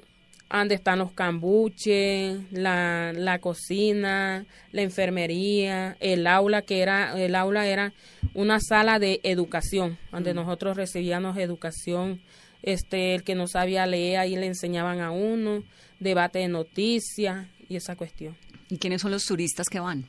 [0.50, 7.66] donde están los cambuches, la, la cocina, la enfermería, el aula que era, el aula
[7.66, 7.92] era
[8.34, 12.20] una sala de educación, donde nosotros recibíamos educación,
[12.62, 15.62] este, el que no sabía leer ahí le enseñaban a uno,
[15.98, 18.36] debate de noticias y esa cuestión.
[18.68, 20.04] ¿Y quiénes son los turistas que van?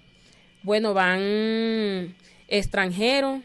[0.63, 2.15] Bueno, van
[2.47, 3.41] extranjeros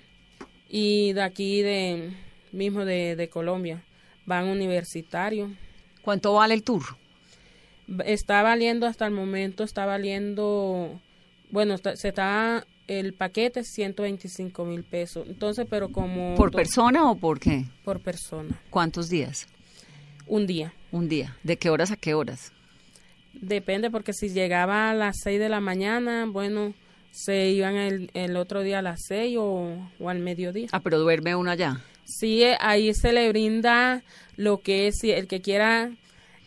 [0.69, 2.13] y de aquí de
[2.53, 3.83] mismo de, de Colombia.
[4.27, 5.51] Van universitarios.
[6.03, 6.83] ¿Cuánto vale el tour?
[8.05, 11.01] Está valiendo hasta el momento, está valiendo,
[11.51, 15.27] bueno, está- se está, el paquete 125 mil pesos.
[15.29, 16.35] Entonces, pero como...
[16.37, 17.65] ¿Por persona o por qué?
[17.85, 18.61] Por persona.
[18.71, 19.47] ¿Cuántos días?
[20.27, 20.73] Un día.
[20.93, 21.37] Un día.
[21.43, 22.53] ¿De qué horas a qué horas?
[23.35, 26.75] Depende, porque si llegaba a las 6 de la mañana, bueno,
[27.11, 30.69] se iban el, el otro día a las 6 o, o al mediodía.
[30.73, 31.81] Ah, pero duerme uno allá.
[32.05, 34.03] Sí, eh, ahí se le brinda
[34.37, 35.91] lo que es, si el que quiera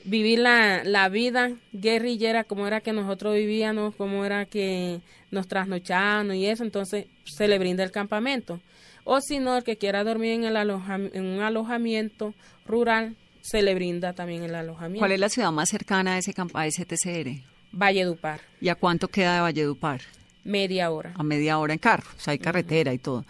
[0.03, 6.35] vivir la, la vida guerrillera, como era que nosotros vivíamos, como era que nos trasnochábamos
[6.35, 8.61] y eso, entonces se le brinda el campamento.
[9.03, 12.33] O si no, el que quiera dormir en, el aloja- en un alojamiento
[12.65, 15.01] rural, se le brinda también el alojamiento.
[15.01, 17.43] ¿Cuál es la ciudad más cercana a ese, a ese TCR?
[17.71, 20.01] Valledupar, ¿Y a cuánto queda de Valledupar?
[20.43, 21.13] media hora.
[21.15, 22.07] A media hora en carro.
[22.17, 23.23] O sea, hay carretera y todo.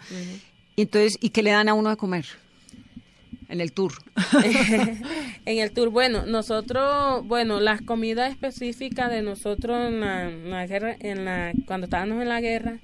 [0.74, 2.24] Y entonces, ¿y qué le dan a uno de comer?
[3.50, 3.92] En el tour.
[5.44, 10.66] en el tour, bueno, nosotros, bueno, las comidas específicas de nosotros en la, en la
[10.66, 12.78] guerra, en la, cuando estábamos en la guerra,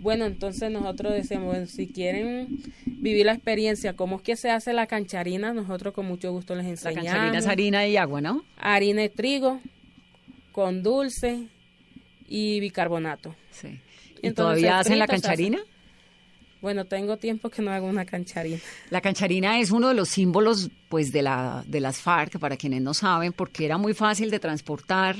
[0.00, 4.72] bueno, entonces nosotros decíamos, bueno, si quieren vivir la experiencia, cómo es que se hace
[4.72, 7.04] la cancharina, nosotros con mucho gusto les La enseñamos.
[7.06, 8.44] cancharina es harina y agua, ¿no?
[8.56, 9.60] Harina de trigo
[10.52, 11.48] con dulce
[12.28, 13.34] y bicarbonato.
[13.50, 13.68] Sí.
[13.68, 15.58] ¿Y Entonces, todavía hacen la cancharina?
[16.62, 18.58] Bueno, tengo tiempo que no hago una cancharina.
[18.90, 22.80] La cancharina es uno de los símbolos pues de la de las FARC para quienes
[22.82, 25.16] no saben porque era muy fácil de transportar,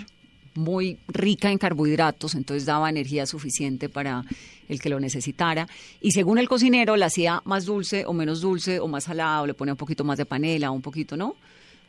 [0.54, 4.24] muy rica en carbohidratos, entonces daba energía suficiente para
[4.68, 5.68] el que lo necesitara
[6.00, 9.54] y según el cocinero la hacía más dulce o menos dulce o más salado, le
[9.54, 11.34] ponía un poquito más de panela, un poquito, ¿no?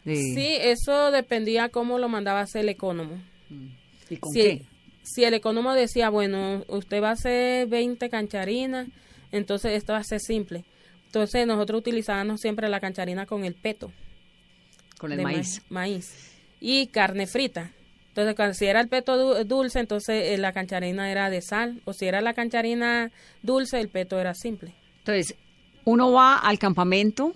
[0.05, 3.21] De- Sí, eso dependía cómo lo mandaba a hacer el ecónomo.
[4.09, 4.61] ¿Y con si, qué?
[5.03, 8.87] si el economo decía, bueno, usted va a hacer 20 cancharinas,
[9.31, 10.63] entonces esto va a ser simple.
[11.07, 13.91] Entonces nosotros utilizábamos siempre la cancharina con el peto.
[14.97, 15.61] Con el maíz.
[15.69, 16.31] ma- maíz.
[16.59, 17.71] Y carne frita.
[18.21, 21.82] Entonces, si era el peto du- dulce, entonces eh, la cancharina era de sal.
[21.86, 23.12] O si era la cancharina
[23.43, 24.73] dulce, el peto era simple.
[24.99, 25.36] Entonces,
[25.86, 27.34] uno va al campamento,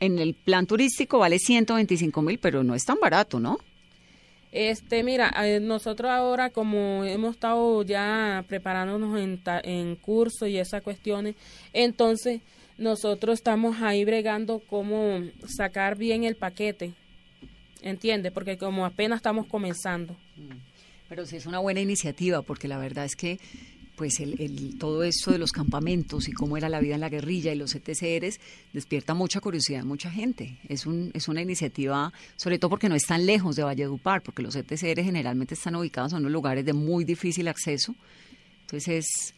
[0.00, 3.58] en el plan turístico vale 125 mil, pero no es tan barato, ¿no?
[4.52, 10.80] Este, mira, eh, nosotros ahora como hemos estado ya preparándonos en, en cursos y esas
[10.82, 11.34] cuestiones,
[11.72, 12.40] entonces
[12.78, 16.92] nosotros estamos ahí bregando cómo sacar bien el paquete,
[17.84, 18.32] ¿entiendes?
[18.32, 20.16] Porque como apenas estamos comenzando.
[21.08, 23.38] Pero sí es una buena iniciativa, porque la verdad es que
[23.96, 27.08] pues el, el- todo esto de los campamentos y cómo era la vida en la
[27.08, 28.40] guerrilla y los ETCRs
[28.72, 30.58] despierta mucha curiosidad en mucha gente.
[30.68, 34.42] Es, un, es una iniciativa, sobre todo porque no es tan lejos de Valledupar, porque
[34.42, 37.94] los ETCR generalmente están ubicados en unos lugares de muy difícil acceso.
[38.62, 39.34] Entonces es,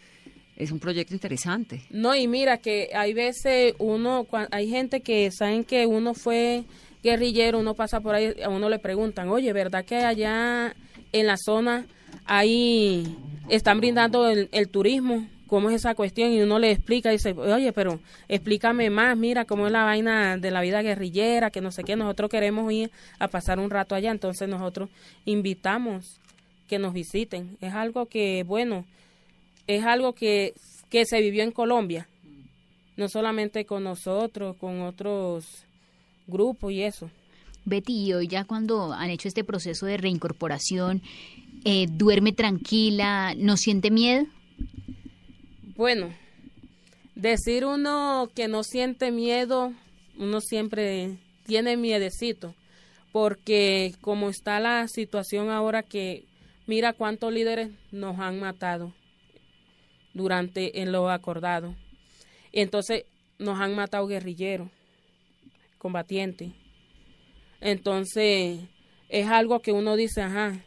[0.56, 1.82] es un proyecto interesante.
[1.90, 6.64] No, y mira que hay veces uno, hay gente que saben que uno fue
[7.02, 10.74] guerrillero, uno pasa por ahí, a uno le preguntan, oye, ¿verdad que allá
[11.12, 11.86] en la zona
[12.24, 13.16] ahí
[13.48, 15.26] están brindando el, turismo?
[15.46, 16.32] ¿Cómo es esa cuestión?
[16.32, 20.36] Y uno le explica y dice, oye, pero explícame más, mira cómo es la vaina
[20.36, 23.94] de la vida guerrillera, que no sé qué, nosotros queremos ir a pasar un rato
[23.94, 24.90] allá, entonces nosotros
[25.24, 26.20] invitamos
[26.68, 27.56] que nos visiten.
[27.60, 28.84] Es algo que, bueno,
[29.66, 30.54] es algo que,
[30.90, 32.08] que se vivió en Colombia,
[32.96, 35.64] no solamente con nosotros, con otros
[36.26, 37.10] grupos y eso.
[37.64, 41.02] Betty, y hoy ya cuando han hecho este proceso de reincorporación,
[41.64, 44.26] eh, duerme tranquila, no siente miedo.
[45.76, 46.14] Bueno,
[47.16, 49.72] decir uno que no siente miedo,
[50.16, 52.54] uno siempre tiene miedecito,
[53.12, 56.24] porque como está la situación ahora que
[56.66, 58.92] mira cuántos líderes nos han matado
[60.14, 61.74] durante en lo acordado.
[62.52, 63.04] Entonces
[63.38, 64.68] nos han matado guerrilleros,
[65.86, 66.50] combatientes.
[67.60, 68.58] Entonces
[69.08, 70.64] es algo que uno dice, ajá,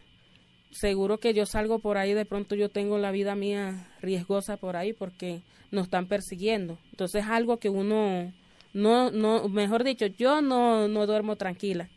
[0.71, 4.77] seguro que yo salgo por ahí, de pronto yo tengo la vida mía riesgosa por
[4.77, 6.77] ahí porque nos están persiguiendo.
[6.91, 8.31] Entonces es algo que uno,
[8.73, 11.89] no, no, mejor dicho, yo no, no duermo tranquila.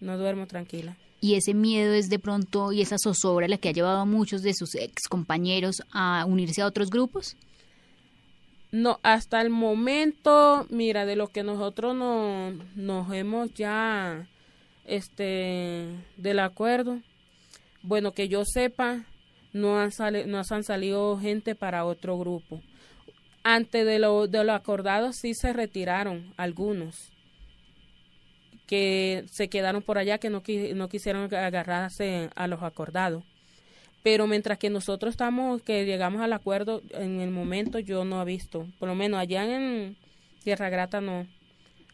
[0.00, 0.96] No duermo tranquila.
[1.20, 4.42] Y ese miedo es de pronto, y esa zozobra la que ha llevado a muchos
[4.42, 7.36] de sus ex compañeros a unirse a otros grupos.
[8.72, 14.26] No, hasta el momento, mira, de lo que nosotros no, nos hemos ya,
[14.86, 17.02] este, del acuerdo,
[17.82, 19.04] bueno, que yo sepa,
[19.52, 19.90] no han,
[20.26, 22.62] no han salido gente para otro grupo.
[23.44, 27.12] Antes de lo, de acordado sí se retiraron algunos
[28.66, 30.42] que se quedaron por allá, que no,
[30.74, 33.22] no quisieron agarrarse a los acordados.
[34.02, 38.24] Pero mientras que nosotros estamos, que llegamos al acuerdo, en el momento yo no he
[38.24, 39.96] visto, por lo menos allá en
[40.42, 41.26] Tierra Grata no.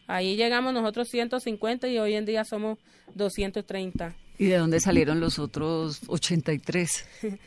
[0.06, 2.78] Ahí llegamos nosotros 150 y hoy en día somos
[3.14, 4.14] 230.
[4.38, 7.04] ¿Y de dónde salieron los otros 83?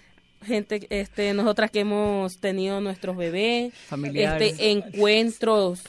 [0.43, 4.53] Gente, este, nosotras que hemos tenido nuestros bebés, Familiares.
[4.53, 5.83] este, encuentros,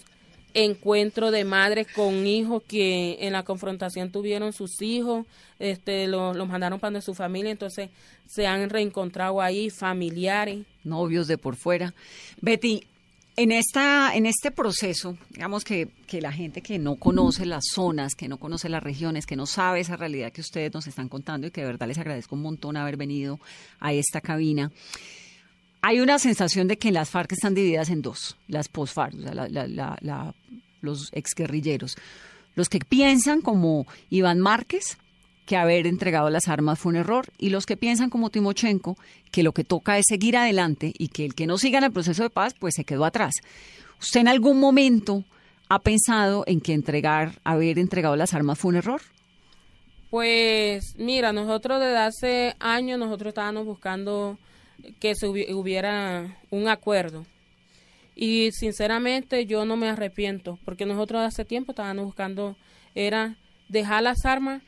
[0.55, 5.27] encuentro de madres con hijos que en la confrontación tuvieron sus hijos,
[5.59, 7.91] este, los los mandaron para su familia, entonces
[8.27, 10.65] se han reencontrado ahí, familiares.
[10.85, 11.95] novios de por fuera.
[12.41, 12.83] Betty,
[13.37, 18.15] en esta, en este proceso, digamos que, que la gente que no conoce las zonas,
[18.15, 21.47] que no conoce las regiones, que no sabe esa realidad que ustedes nos están contando
[21.47, 23.41] y que de verdad les agradezco un montón haber venido
[23.81, 24.71] a esta cabina.
[25.83, 29.35] Hay una sensación de que las FARC están divididas en dos, las post-FARC, o sea,
[29.35, 30.35] la- la- la-
[30.81, 31.97] los exguerrilleros.
[32.55, 34.97] Los que piensan como Iván Márquez,
[35.45, 38.97] que haber entregado las armas fue un error, y los que piensan como Timochenko,
[39.33, 41.93] que lo que toca es seguir adelante y que el que no siga en el
[41.93, 43.35] proceso de paz, pues se quedó atrás.
[44.01, 45.25] ¿Usted en algún momento
[45.69, 49.01] ha pensado en que entregar, haber entregado las armas fue un error?
[50.11, 54.39] Pues mira, nosotros desde hace años nosotros estábamos buscando
[55.01, 57.25] que se hubi- hubiera un acuerdo.
[58.15, 62.57] Y sinceramente yo no me arrepiento, porque nosotros hace tiempo estábamos buscando,
[62.95, 63.37] era
[63.69, 64.63] dejar las armas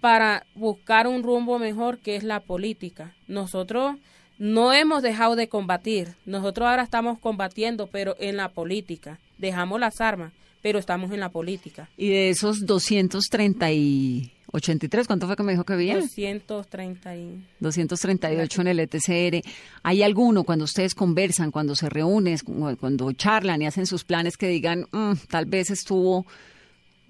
[0.00, 3.14] para buscar un rumbo mejor que es la política.
[3.26, 3.96] Nosotros
[4.38, 9.18] no hemos dejado de combatir, nosotros ahora estamos combatiendo, pero en la política.
[9.38, 11.88] Dejamos las armas, pero estamos en la política.
[11.96, 15.94] Y de esos 230 y 83, ¿cuánto fue que me dijo que había?
[15.94, 17.44] 230 y...
[17.60, 19.42] 238 en el ETCR.
[19.82, 24.36] ¿Hay alguno cuando ustedes conversan, cuando se reúnen, cu- cuando charlan y hacen sus planes
[24.36, 26.26] que digan, "Mm, tal vez estuvo,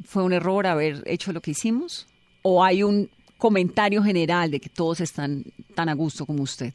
[0.04, 2.06] fue un error haber hecho lo que hicimos?
[2.42, 6.72] ¿O hay un comentario general de que todos están tan a gusto como usted?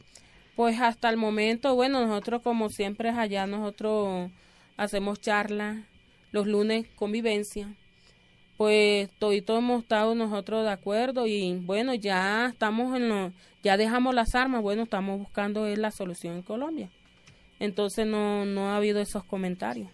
[0.55, 4.31] Pues hasta el momento, bueno, nosotros como siempre allá, nosotros
[4.77, 5.77] hacemos charlas,
[6.31, 7.73] los lunes convivencia.
[8.57, 14.15] Pues todito hemos estado nosotros de acuerdo y bueno, ya estamos en lo, ya dejamos
[14.15, 16.89] las armas, bueno, estamos buscando la solución en Colombia.
[17.59, 19.89] Entonces no, no ha habido esos comentarios.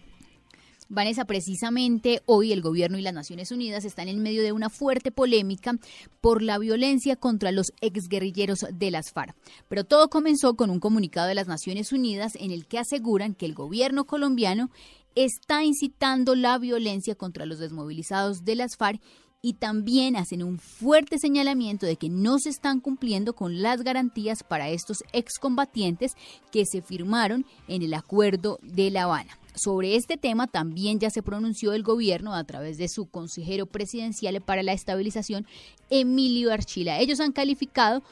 [0.94, 5.10] Vanessa, precisamente hoy el gobierno y las Naciones Unidas están en medio de una fuerte
[5.10, 5.78] polémica
[6.20, 9.34] por la violencia contra los exguerrilleros de las FARC.
[9.68, 13.46] Pero todo comenzó con un comunicado de las Naciones Unidas en el que aseguran que
[13.46, 14.68] el gobierno colombiano
[15.14, 19.00] está incitando la violencia contra los desmovilizados de las FARC
[19.44, 24.44] y también hacen un fuerte señalamiento de que no se están cumpliendo con las garantías
[24.44, 26.12] para estos excombatientes
[26.52, 29.36] que se firmaron en el acuerdo de La Habana.
[29.54, 34.40] Sobre este tema también ya se pronunció el gobierno a través de su consejero presidencial
[34.40, 35.46] para la estabilización,
[35.90, 37.00] Emilio Archila.
[37.00, 38.02] Ellos han calificado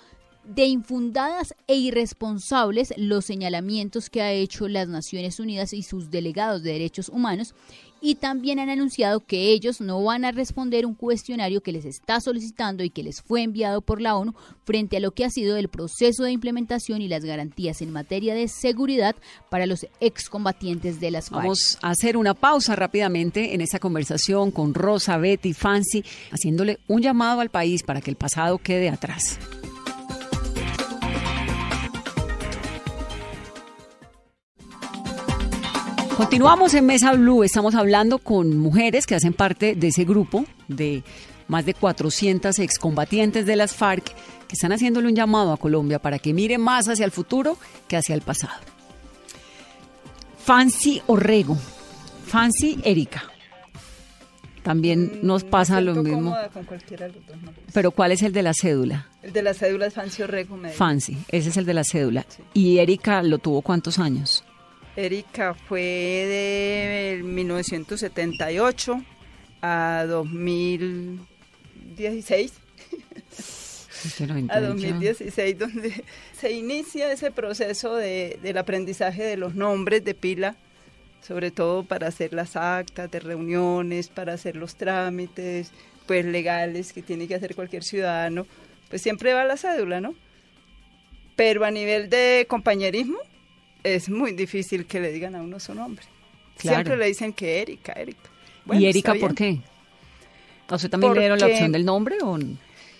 [0.44, 6.62] de infundadas e irresponsables los señalamientos que ha hecho las Naciones Unidas y sus delegados
[6.62, 7.54] de derechos humanos
[8.00, 12.20] y también han anunciado que ellos no van a responder un cuestionario que les está
[12.20, 15.56] solicitando y que les fue enviado por la ONU frente a lo que ha sido
[15.56, 19.16] el proceso de implementación y las garantías en materia de seguridad
[19.50, 21.42] para los excombatientes de las FARC.
[21.42, 27.02] Vamos a hacer una pausa rápidamente en esta conversación con Rosa, Betty, Fancy, haciéndole un
[27.02, 29.38] llamado al país para que el pasado quede atrás.
[36.20, 41.02] Continuamos en Mesa Blue, estamos hablando con mujeres que hacen parte de ese grupo de
[41.48, 44.04] más de 400 excombatientes de las FARC
[44.46, 47.56] que están haciéndole un llamado a Colombia para que mire más hacia el futuro
[47.88, 48.52] que hacia el pasado.
[50.44, 51.56] Fancy Orrego,
[52.26, 53.22] Fancy Erika.
[54.62, 56.36] También nos pasa lo mismo.
[56.52, 57.64] con cualquiera de los dos nombres.
[57.72, 59.08] Pero ¿cuál es el de la cédula?
[59.22, 60.58] El de la cédula es Fancio Rego.
[60.58, 60.76] me dijo.
[60.78, 62.26] Fancy, ese es el de la cédula.
[62.28, 62.42] Sí.
[62.52, 64.44] ¿Y Erika lo tuvo cuántos años?
[64.96, 69.00] Erika fue de 1978
[69.62, 72.52] a 2016.
[74.04, 74.68] Este A 98.
[74.68, 80.56] 2016, donde se inicia ese proceso de, del aprendizaje de los nombres de pila,
[81.20, 85.72] sobre todo para hacer las actas de reuniones, para hacer los trámites
[86.06, 88.46] pues legales que tiene que hacer cualquier ciudadano,
[88.88, 90.14] pues siempre va la cédula, ¿no?
[91.36, 93.18] Pero a nivel de compañerismo
[93.84, 96.04] es muy difícil que le digan a uno su nombre.
[96.58, 96.76] Claro.
[96.76, 98.28] Siempre le dicen que Erika, Erika.
[98.72, 99.60] ¿Y Erika por qué?
[100.68, 102.38] ¿A usted también le dieron la Porque- opción del nombre o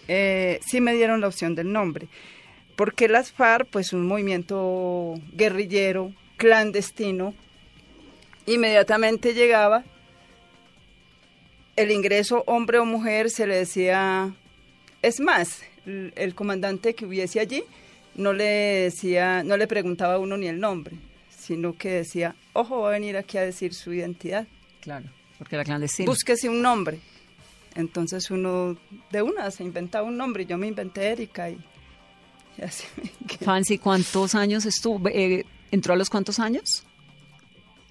[0.08, 2.08] Eh, sí me dieron la opción del nombre,
[2.74, 7.32] porque las FARC, pues un movimiento guerrillero, clandestino,
[8.46, 9.84] inmediatamente llegaba,
[11.76, 14.34] el ingreso hombre o mujer se le decía,
[15.02, 17.62] es más, el, el comandante que hubiese allí
[18.14, 20.96] no le decía, no le preguntaba a uno ni el nombre,
[21.36, 24.46] sino que decía, ojo, va a venir aquí a decir su identidad.
[24.80, 25.06] Claro,
[25.38, 26.10] porque era clandestino.
[26.10, 26.98] Búsquese un nombre.
[27.74, 28.76] Entonces uno
[29.10, 31.54] de una se inventaba un nombre, yo me inventé Erika y,
[32.58, 33.44] y así me quedé.
[33.44, 35.08] Fancy, ¿cuántos años estuvo?
[35.08, 36.84] Eh, ¿Entró a los cuántos años?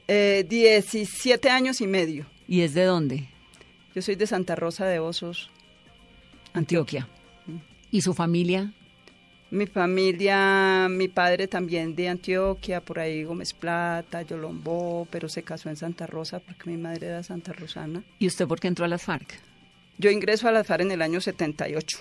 [0.08, 2.26] Eh, 17 años y medio.
[2.48, 3.30] ¿Y es de dónde?
[3.96, 5.50] Yo soy de Santa Rosa de Osos.
[6.54, 7.08] Antioquia.
[7.92, 8.74] ¿Y su familia?
[9.52, 15.70] Mi familia, mi padre también de Antioquia, por ahí Gómez Plata, Yolombó, pero se casó
[15.70, 18.04] en Santa Rosa porque mi madre era Santa Rosana.
[18.20, 19.40] ¿Y usted por qué entró a las FARC?
[19.98, 22.00] Yo ingreso a las FARC en el año 78.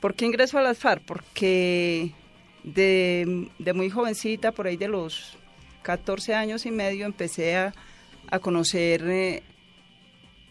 [0.00, 1.02] ¿Por qué ingreso a las FARC?
[1.04, 2.12] Porque
[2.64, 5.38] de, de muy jovencita, por ahí de los
[5.82, 7.72] 14 años y medio, empecé a,
[8.30, 9.42] a conocer eh,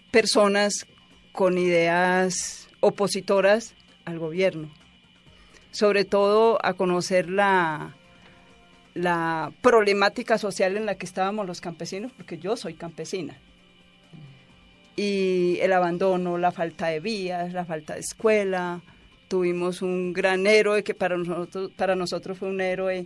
[0.10, 0.88] personas
[1.32, 3.76] con ideas opositoras
[4.06, 4.72] al gobierno.
[5.76, 7.98] Sobre todo a conocer la,
[8.94, 13.38] la problemática social en la que estábamos los campesinos, porque yo soy campesina.
[14.96, 18.82] Y el abandono, la falta de vías, la falta de escuela.
[19.28, 23.06] Tuvimos un gran héroe que para nosotros, para nosotros fue un héroe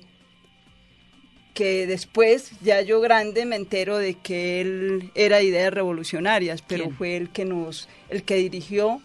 [1.56, 6.84] que después, ya yo grande, me entero de que él era de ideas revolucionarias, pero
[6.84, 6.96] ¿Quién?
[6.96, 9.02] fue el que nos, el que dirigió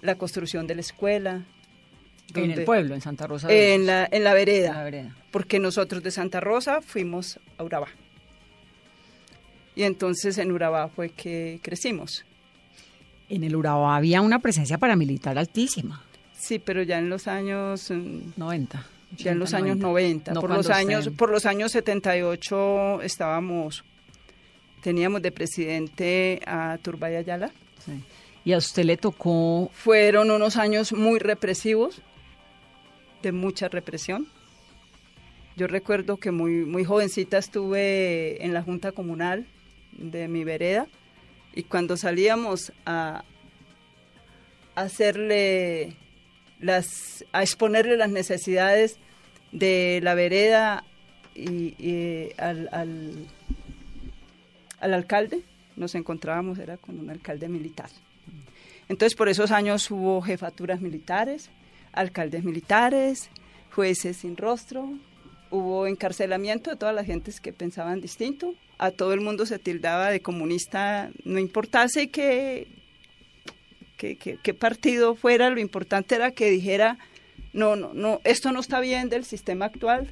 [0.00, 1.44] la construcción de la escuela.
[2.34, 3.48] En el pueblo, en Santa Rosa.
[3.48, 4.68] de En la, en la vereda.
[4.68, 5.16] En la vereda.
[5.30, 7.88] Porque nosotros de Santa Rosa fuimos a Urabá.
[9.74, 12.24] Y entonces en Urabá fue que crecimos.
[13.28, 16.04] En el Urabá había una presencia paramilitar altísima.
[16.36, 18.86] Sí, pero ya en los años mm, 90.
[19.16, 23.84] ya en los 80, años 90, No por los años por los años 78 estábamos
[24.82, 27.52] teníamos de presidente a Turbay Ayala.
[27.84, 27.92] sí.
[28.44, 32.02] Y a usted le tocó Fueron unos años muy represivos,
[33.22, 34.26] de mucha represión.
[35.56, 39.46] Yo recuerdo que muy, muy jovencita estuve en la Junta Comunal
[39.92, 40.86] de mi vereda
[41.54, 43.24] y cuando salíamos a
[44.74, 45.94] hacerle
[46.60, 48.98] las, a exponerle las necesidades
[49.52, 50.84] de la vereda
[51.34, 53.26] y, al, al,
[54.80, 55.42] al alcalde,
[55.76, 57.90] nos encontrábamos, era con un alcalde militar.
[58.88, 61.50] Entonces, por esos años hubo jefaturas militares,
[61.92, 63.30] alcaldes militares,
[63.70, 64.90] jueces sin rostro,
[65.50, 70.10] hubo encarcelamiento de todas las gentes que pensaban distinto, a todo el mundo se tildaba
[70.10, 72.66] de comunista, no importase que-
[73.96, 76.98] qué partido fuera, lo importante era que dijera,
[77.52, 80.10] no, no, no, esto no está bien del sistema actual,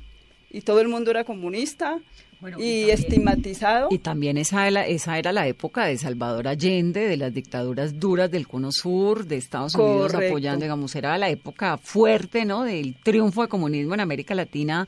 [0.51, 1.99] y todo el mundo era comunista
[2.41, 3.89] Bueno, y, y también- estigmatizado.
[3.91, 8.31] Y también esa, era- esa era la época de Salvador Allende, de las dictaduras duras
[8.31, 12.65] del Cono Sur, de Estados Unidos apoyando, digamos, era la época fuerte, ¿no?
[12.65, 14.87] Del triunfo de comunismo en América Latina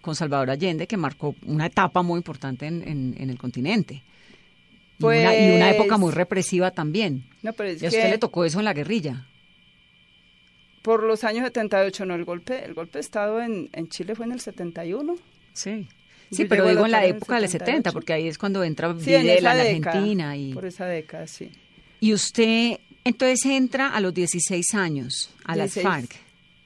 [0.00, 4.02] con Salvador Allende, que marcó una etapa muy importante en, en- en el continente.
[5.00, 7.24] Y, una, y una época Pues- muy represiva también.
[7.42, 9.26] No, pero es Y a usted que- le tocó eso en la guerrilla.
[10.82, 14.26] Por los años 78, no, el golpe, el golpe de Estado en, en Chile fue
[14.26, 15.16] en el 71.
[15.52, 15.86] Sí.
[16.30, 17.64] Sí, pero digo la en la del época del 78.
[17.90, 19.96] 70, porque ahí es cuando entra Sí, en Videla en década.
[19.96, 20.36] Argentina.
[20.36, 21.50] Y, Por esa década, sí.
[22.00, 26.16] y usted entonces entra a los 16 años a las 16, FARC,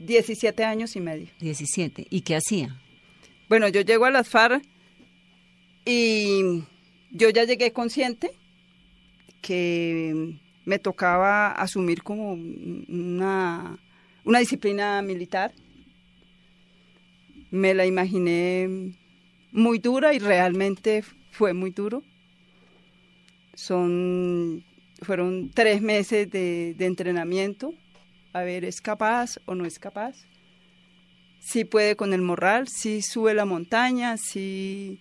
[0.00, 1.28] 17 años y medio.
[1.40, 2.06] 17.
[2.10, 2.76] ¿Y qué hacía?
[3.48, 4.64] Bueno, yo llego a las FARC
[5.84, 6.62] y
[7.10, 8.30] yo ya llegué consciente
[9.40, 13.78] que me tocaba asumir como una,
[14.24, 15.52] una disciplina militar.
[17.50, 18.94] Me la imaginé
[19.52, 22.02] muy dura y realmente fue muy duro.
[23.54, 24.64] Son,
[25.02, 27.74] fueron tres meses de, de entrenamiento,
[28.32, 30.16] a ver, ¿es capaz o no es capaz?
[31.42, 35.00] si puede con el morral, si sube la montaña, si,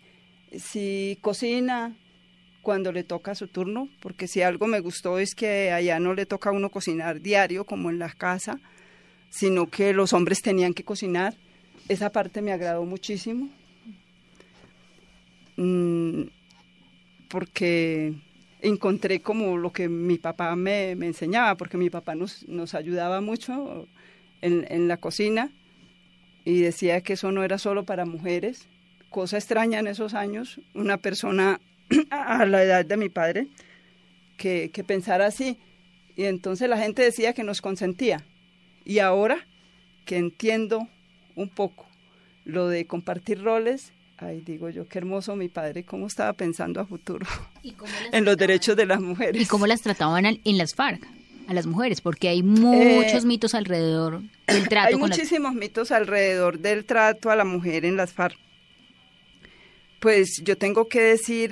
[0.57, 1.95] si cocina
[2.63, 6.25] cuando le toca su turno, porque si algo me gustó es que allá no le
[6.25, 8.59] toca a uno cocinar diario como en la casa,
[9.29, 11.35] sino que los hombres tenían que cocinar.
[11.87, 13.49] Esa parte me agradó muchísimo.
[15.63, 16.23] Mm,
[17.29, 18.15] porque
[18.61, 23.87] encontré como lo que mi papá me, enseñaba, porque mi papá nos, ayudaba mucho
[24.41, 25.51] en, en la cocina
[26.45, 28.67] y decía que eso no era solo para mujeres.
[29.11, 31.61] Cosa extraña en esos años, una persona
[32.09, 33.47] a la edad de mi padre
[34.37, 35.59] que, que pensara así.
[36.15, 38.25] Y entonces la gente decía que nos consentía.
[38.83, 39.45] Y ahora
[40.05, 40.87] que entiendo
[41.35, 41.85] un poco
[42.45, 46.85] lo de compartir roles, ay, digo yo, qué hermoso mi padre, cómo estaba pensando a
[46.85, 47.25] futuro
[47.63, 49.41] ¿Y cómo las en los derechos de las mujeres.
[49.41, 51.05] ¿Y cómo las trataban en las FARC?
[51.47, 51.99] a las mujeres?
[51.99, 54.87] Porque hay muchos mitos alrededor del trato.
[54.87, 58.37] Hay con las- muchísimos mitos alrededor del trato a la mujer en las FARC.
[59.99, 61.51] Pues yo tengo que decir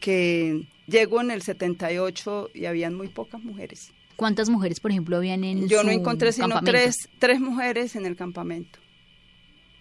[0.00, 3.92] que llego en el 78 y habían muy pocas mujeres.
[4.16, 6.70] ¿Cuántas mujeres, por ejemplo, habían en Yo no encontré sino campamento?
[6.72, 8.78] tres, tres mujeres en el campamento.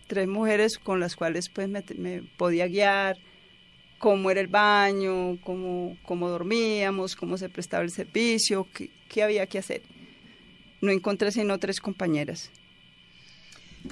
[0.08, 3.18] Tres mujeres con las cuales pues me, me podía guiar,
[3.98, 9.48] cómo era el baño, cómo, cómo dormíamos, cómo se prestaba el servicio, qué, qué había
[9.48, 9.82] que hacer.
[10.82, 12.52] No encontré sino tres compañeras.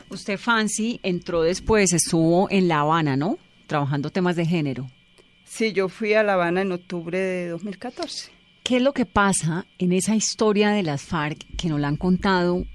[0.09, 3.37] Usted, Fancy, entró después, estuvo en La Habana, ¿no?
[3.67, 4.89] Trabajando temas de género.
[5.45, 8.31] Sí, yo fui a La Habana en octubre de 2014.
[8.63, 11.97] ¿Qué es lo que pasa en esa historia de las FARC que nos la han
[11.97, 12.65] contado,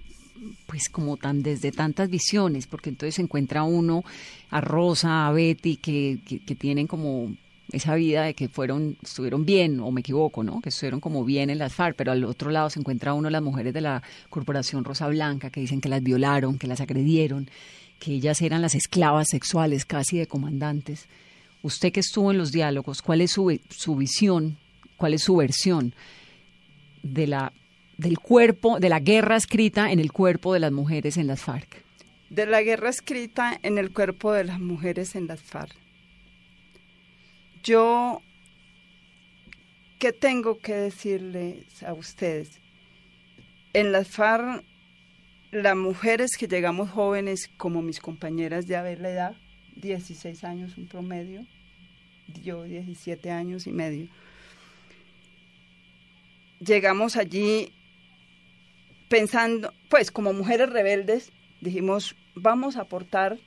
[0.66, 2.66] pues como tan desde tantas visiones?
[2.66, 4.04] Porque entonces se encuentra uno
[4.50, 7.34] a Rosa, a Betty, que, que, tienen como
[7.72, 10.60] esa vida de que fueron, estuvieron bien, o me equivoco, ¿no?
[10.60, 13.42] Que estuvieron como bien en las FARC, pero al otro lado se encuentra uno las
[13.42, 17.50] mujeres de la Corporación Rosa Blanca, que dicen que las violaron, que las agredieron,
[17.98, 21.06] que ellas eran las esclavas sexuales casi de comandantes.
[21.62, 24.56] Usted que estuvo en los diálogos, ¿cuál es su, su visión,
[24.96, 25.94] cuál es su versión
[27.02, 27.52] de la,
[27.98, 31.84] del cuerpo, de la guerra escrita en el cuerpo de las mujeres en las FARC?
[32.30, 35.74] De la guerra escrita en el cuerpo de las mujeres en las FARC.
[37.62, 38.22] Yo,
[39.98, 42.60] ¿qué tengo que decirles a ustedes?
[43.72, 44.64] En las FARC,
[45.50, 49.36] las mujeres que llegamos jóvenes, como mis compañeras ya ven la edad,
[49.76, 51.44] 16 años un promedio,
[52.42, 54.08] yo 17 años y medio,
[56.60, 57.72] llegamos allí
[59.08, 63.38] pensando, pues como mujeres rebeldes, dijimos, vamos a aportar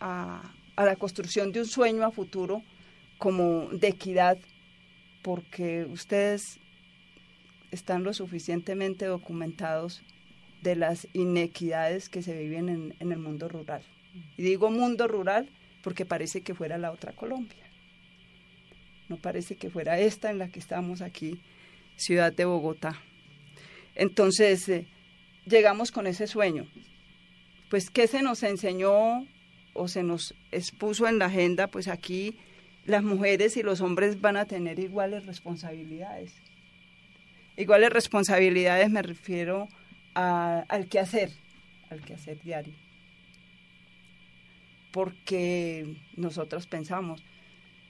[0.00, 0.42] a,
[0.76, 2.62] la construcción de un sueño a futuro
[3.18, 4.38] como de equidad,
[5.22, 6.58] porque ustedes
[7.70, 10.02] están lo suficientemente documentados
[10.62, 13.82] de las inequidades que se viven en, en el mundo rural.
[14.36, 15.48] Y digo mundo rural
[15.82, 17.64] porque parece que fuera la otra Colombia.
[19.08, 21.40] No parece que fuera esta en la que estamos aquí,
[21.96, 23.00] ciudad de Bogotá.
[23.94, 24.86] Entonces, eh,
[25.46, 26.66] llegamos con ese sueño.
[27.70, 29.26] Pues, ¿qué se nos enseñó
[29.72, 31.68] o se nos expuso en la agenda?
[31.68, 32.36] Pues aquí
[32.86, 36.32] las mujeres y los hombres van a tener iguales responsabilidades.
[37.56, 39.68] Iguales responsabilidades me refiero
[40.14, 41.30] a- al quehacer,
[41.90, 42.74] al quehacer diario.
[44.92, 47.22] Porque nosotros pensamos,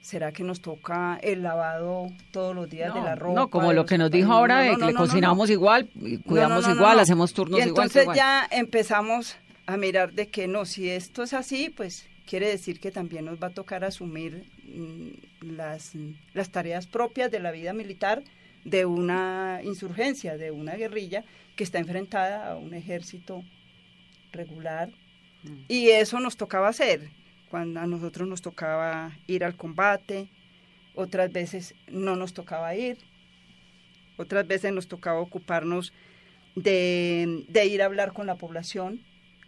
[0.05, 3.33] ¿será que nos toca el lavado todos los días de la ropa?
[3.41, 5.05] no, como lo que nos dijo ahora, No, de no, que no, le no, no,
[5.05, 5.09] no.
[5.09, 5.89] cocinamos igual,
[6.25, 7.01] cuidamos No, no, no, igual, no.
[7.01, 7.69] hacemos turnos y igual.
[7.69, 8.15] entonces igual.
[8.17, 9.35] ya empezamos
[9.65, 13.41] a mirar de que no, si esto es así, pues quiere decir que también nos
[13.41, 15.93] va a tocar asumir mm, las,
[16.33, 18.21] las tareas propias de la vida militar
[18.63, 21.23] de una insurgencia, de una guerrilla
[21.55, 23.41] que está enfrentada a un ejército
[24.31, 24.89] regular.
[25.67, 27.09] Y eso nos tocaba hacer,
[27.49, 30.29] cuando a nosotros nos tocaba ir al combate,
[30.95, 32.97] otras veces no nos tocaba ir,
[34.17, 35.93] otras veces nos tocaba ocuparnos
[36.55, 39.01] de, de ir a hablar con la población,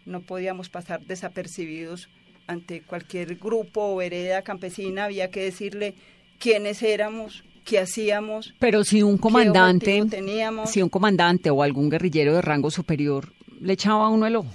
[0.04, 2.08] no podíamos pasar desapercibidos
[2.46, 5.94] ante cualquier grupo o vereda campesina, había que decirle
[6.38, 10.70] quiénes éramos, qué hacíamos, Pero si un comandante, teníamos.
[10.70, 14.54] si un comandante o algún guerrillero de rango superior le echaba a uno el ojo,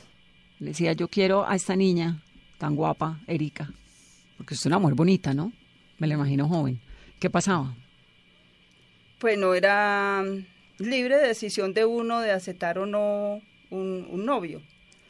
[0.59, 2.22] le decía, yo quiero a esta niña
[2.63, 3.69] tan guapa, Erika,
[4.37, 5.51] porque es una mujer bonita, ¿no?
[5.97, 6.79] Me la imagino joven.
[7.19, 7.75] ¿Qué pasaba?
[9.19, 14.61] Pues no era mm, libre decisión de uno de aceptar o no un, un novio.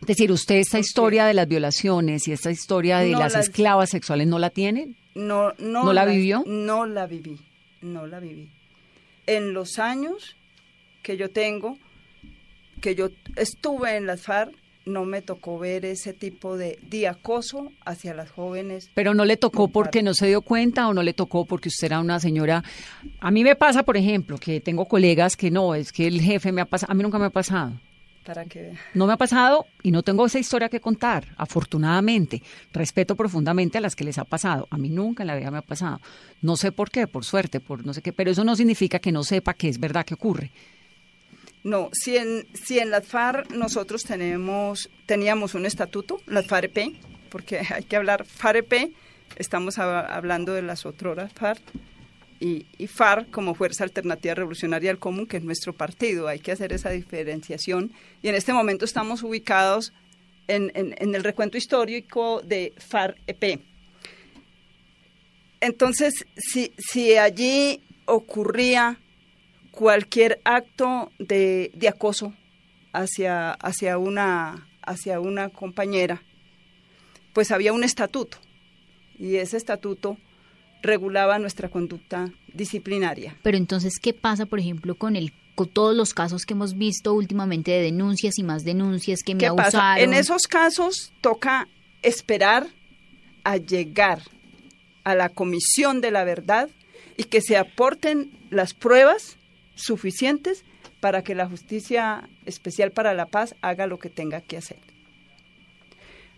[0.01, 3.91] Es decir, usted esta historia de las violaciones y esta historia de No las esclavas
[3.91, 4.95] sexuales no la tiene.
[5.13, 6.43] No, no, ¿No la vivió?
[6.47, 7.39] No la viví,
[7.83, 8.49] no la viví.
[9.27, 10.37] En los años
[11.03, 11.77] que yo tengo,
[12.81, 17.71] que yo estuve en las FARC, no me tocó ver ese tipo de, de acoso
[17.85, 18.89] hacia las jóvenes.
[18.93, 21.87] Pero no le tocó porque no se dio cuenta o no le tocó porque usted
[21.87, 22.63] era una señora.
[23.19, 26.51] A mí me pasa, por ejemplo, que tengo colegas que no, es que el jefe
[26.51, 26.91] me ha pasado.
[26.91, 27.79] A mí nunca me ha pasado.
[28.25, 32.41] Para que No me ha pasado y no tengo esa historia que contar, afortunadamente.
[32.71, 34.67] Respeto profundamente a las que les ha pasado.
[34.69, 35.99] A mí nunca en la vida me ha pasado.
[36.41, 39.11] No sé por qué, por suerte, por no sé qué, pero eso no significa que
[39.11, 40.51] no sepa que es verdad que ocurre.
[41.63, 46.95] No, si en, si en las FARC nosotros tenemos, teníamos un estatuto, las FAREP,
[47.29, 48.93] porque hay que hablar FAREP,
[49.37, 51.61] estamos hab- hablando de las otras FARC,
[52.41, 56.51] y, y FARC como Fuerza Alternativa Revolucionaria del Común, que es nuestro partido, hay que
[56.51, 59.93] hacer esa diferenciación, y en este momento estamos ubicados
[60.49, 63.61] en, en- el recuento histórico de FAREP.
[65.61, 68.99] Entonces, si, si allí ocurría
[69.73, 72.33] cualquier acto de, de acoso
[72.93, 76.21] hacia, hacia, una, hacia una compañera,
[77.33, 78.37] pues había un estatuto
[79.17, 80.17] y ese estatuto
[80.83, 83.35] regulaba nuestra conducta disciplinaria.
[83.41, 87.13] Pero entonces, ¿qué pasa, por ejemplo, con el con todos los casos que hemos visto
[87.13, 89.71] últimamente de denuncias y más denuncias que me ¿Qué abusaron?
[89.71, 89.99] pasa?
[89.99, 91.67] En esos casos toca
[92.01, 92.67] esperar
[93.43, 94.23] a llegar
[95.03, 96.69] a la comisión de la verdad
[97.17, 99.37] y que se aporten las pruebas
[99.75, 100.63] suficientes
[100.99, 104.79] para que la Justicia Especial para la Paz haga lo que tenga que hacer.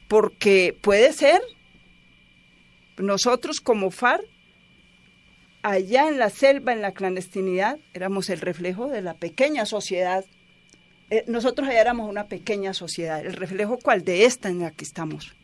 [0.08, 1.42] Porque puede ser,
[2.98, 4.26] nosotros como FARC,
[5.62, 10.26] allá en la selva, en la clandestinidad, éramos el reflejo de la pequeña sociedad.
[11.10, 13.26] Eh, nosotros allá éramos una pequeña sociedad.
[13.26, 14.04] ¿El reflejo cuál?
[14.04, 15.36] De esta en la que estamos.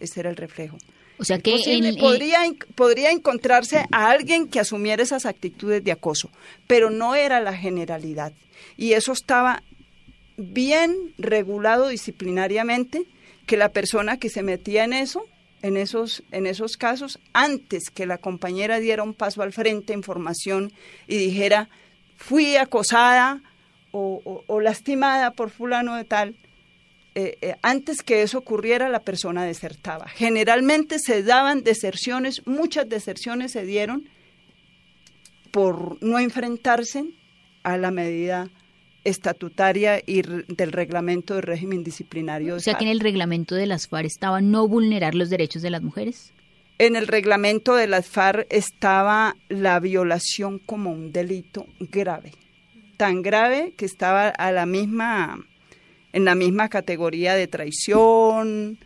[0.00, 0.78] Ese era el reflejo.
[1.18, 5.26] O sea que Posible, en- en- podría, en- podría encontrarse a alguien que asumiera esas
[5.26, 6.30] actitudes de acoso,
[6.66, 8.32] pero no era la generalidad.
[8.76, 9.62] Y eso estaba
[10.36, 13.04] bien regulado disciplinariamente,
[13.46, 15.24] que la persona que se metía en eso,
[15.62, 20.02] en esos, en esos casos, antes que la compañera diera un paso al frente en
[20.04, 20.72] formación
[21.08, 21.68] y dijera,
[22.16, 23.40] fui acosada
[23.90, 26.36] o, o- o lastimada por fulano de tal,
[27.14, 30.08] eh, eh, antes que eso ocurriera, la persona desertaba.
[30.08, 34.08] Generalmente se daban deserciones, muchas deserciones se dieron
[35.50, 37.04] por no enfrentarse
[37.62, 38.48] a la medida
[39.04, 42.56] estatutaria y del reglamento de régimen disciplinario.
[42.56, 45.70] o sea que en el reglamento de las FARC estaba no vulnerar los derechos de
[45.70, 46.32] las mujeres.
[46.78, 52.32] En el reglamento de las FARC estaba la violación como un delito grave,
[52.96, 55.44] tan grave que estaba a la misma,
[56.12, 58.78] en la misma categoría de traición,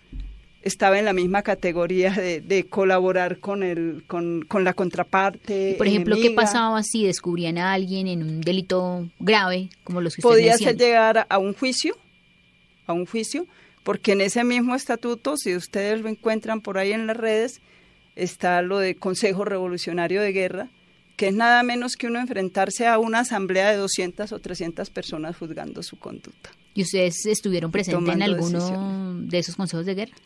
[0.63, 5.75] estaba en la misma categoría de, de colaborar con el, con, con la contraparte.
[5.77, 10.21] Por ejemplo, ¿qué pasaba si descubrían a alguien en un delito grave, como los que
[10.21, 11.97] usted Podía ser llegar a un juicio,
[12.87, 13.47] a un juicio,
[13.83, 17.61] porque en ese mismo estatuto, si ustedes lo encuentran por ahí en las redes,
[18.15, 20.69] está lo de Consejo Revolucionario de Guerra,
[21.17, 25.37] que es nada menos que uno enfrentarse a una asamblea de 200 o 300 personas
[25.37, 26.51] juzgando su conducta.
[26.75, 29.31] ¿Y ustedes estuvieron presentes en alguno decisiones.
[29.31, 30.17] de esos consejos de guerra?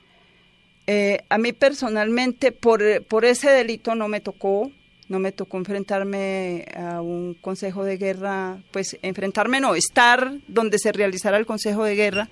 [0.87, 4.71] Eh, a mí personalmente, por, por ese delito no me tocó,
[5.09, 10.93] no me tocó enfrentarme a un consejo de guerra, pues enfrentarme no, estar donde se
[10.93, 12.29] realizara el consejo de guerra,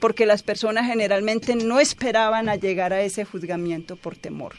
[0.00, 4.54] porque las personas generalmente no esperaban a llegar a ese juzgamiento por temor.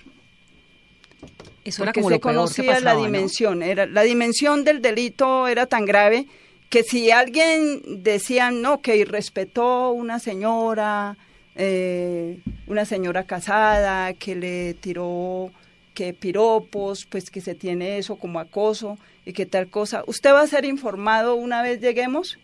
[1.64, 3.06] Eso era porque como se lo peor que conocía pasaba, la ¿no?
[3.06, 6.28] dimensión, era la dimensión del delito era tan grave
[6.70, 11.18] que si alguien decía no que irrespetó una señora,
[11.56, 15.52] eh, una señora casada que le tiró
[15.94, 20.42] que piropos, pues que se tiene eso como acoso y que tal cosa, usted va
[20.42, 22.38] a ser informado una vez lleguemos,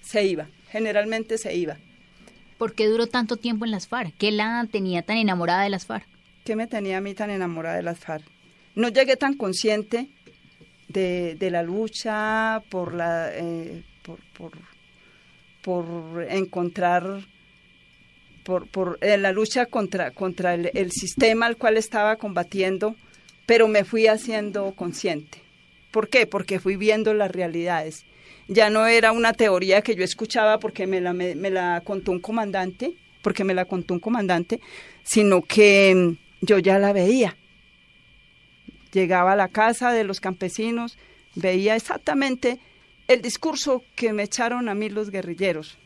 [0.00, 1.76] se iba, generalmente se iba.
[2.56, 4.16] ¿Por qué duró tanto tiempo en las FARC?
[4.16, 6.06] ¿Qué la tenía tan enamorada de las FARC?
[6.44, 8.24] ¿Qué me tenía a mí tan enamorada de las FARC?
[8.74, 10.08] No llegué tan consciente
[10.88, 14.52] de, de la lucha por la eh, por, por,
[15.62, 17.20] por encontrar
[18.44, 22.96] por, por en la lucha contra contra el, el sistema al cual estaba combatiendo,
[23.46, 25.38] pero me fui haciendo consciente.
[25.90, 26.26] ¿Por qué?
[26.26, 28.04] Porque fui viendo las realidades.
[28.46, 32.12] Ya no era una teoría que yo escuchaba porque me la, me, me la contó
[32.12, 34.60] un comandante, porque me la contó un comandante,
[35.02, 37.36] sino que mm, yo ya la veía.
[38.92, 40.96] Llegaba a la casa de los campesinos,
[41.34, 42.58] veía exactamente
[43.06, 45.76] el discurso que me echaron a mí los guerrilleros,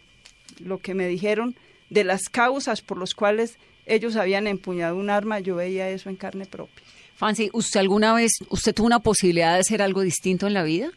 [0.58, 1.56] lo que me dijeron
[1.90, 6.16] de las causas por las cuales ellos habían empuñado un arma, yo veía eso en
[6.16, 6.84] carne propia.
[7.16, 10.90] Fancy, ¿usted alguna vez, usted tuvo una posibilidad de hacer algo distinto en la vida?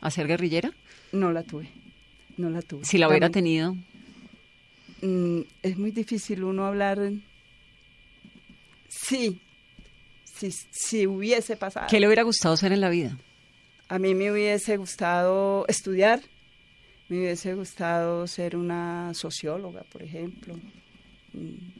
[0.00, 0.72] ¿A ser guerrillera?
[1.12, 1.68] No la tuve,
[2.36, 2.84] no la tuve.
[2.84, 3.76] Si la hubiera tenido.
[5.02, 7.12] Mm, es muy difícil uno hablar.
[8.88, 9.40] Sí,
[10.38, 11.86] si, si hubiese pasado.
[11.90, 13.16] ¿Qué le hubiera gustado hacer en la vida?
[13.88, 16.20] A mí me hubiese gustado estudiar,
[17.08, 20.54] me hubiese gustado ser una socióloga, por ejemplo.
[21.32, 21.72] Mm,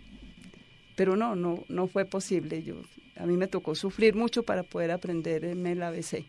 [0.96, 2.62] Pero no, no, no fue posible.
[2.62, 2.76] Yo,
[3.16, 6.24] a mí me tocó sufrir mucho para poder aprenderme el ABC.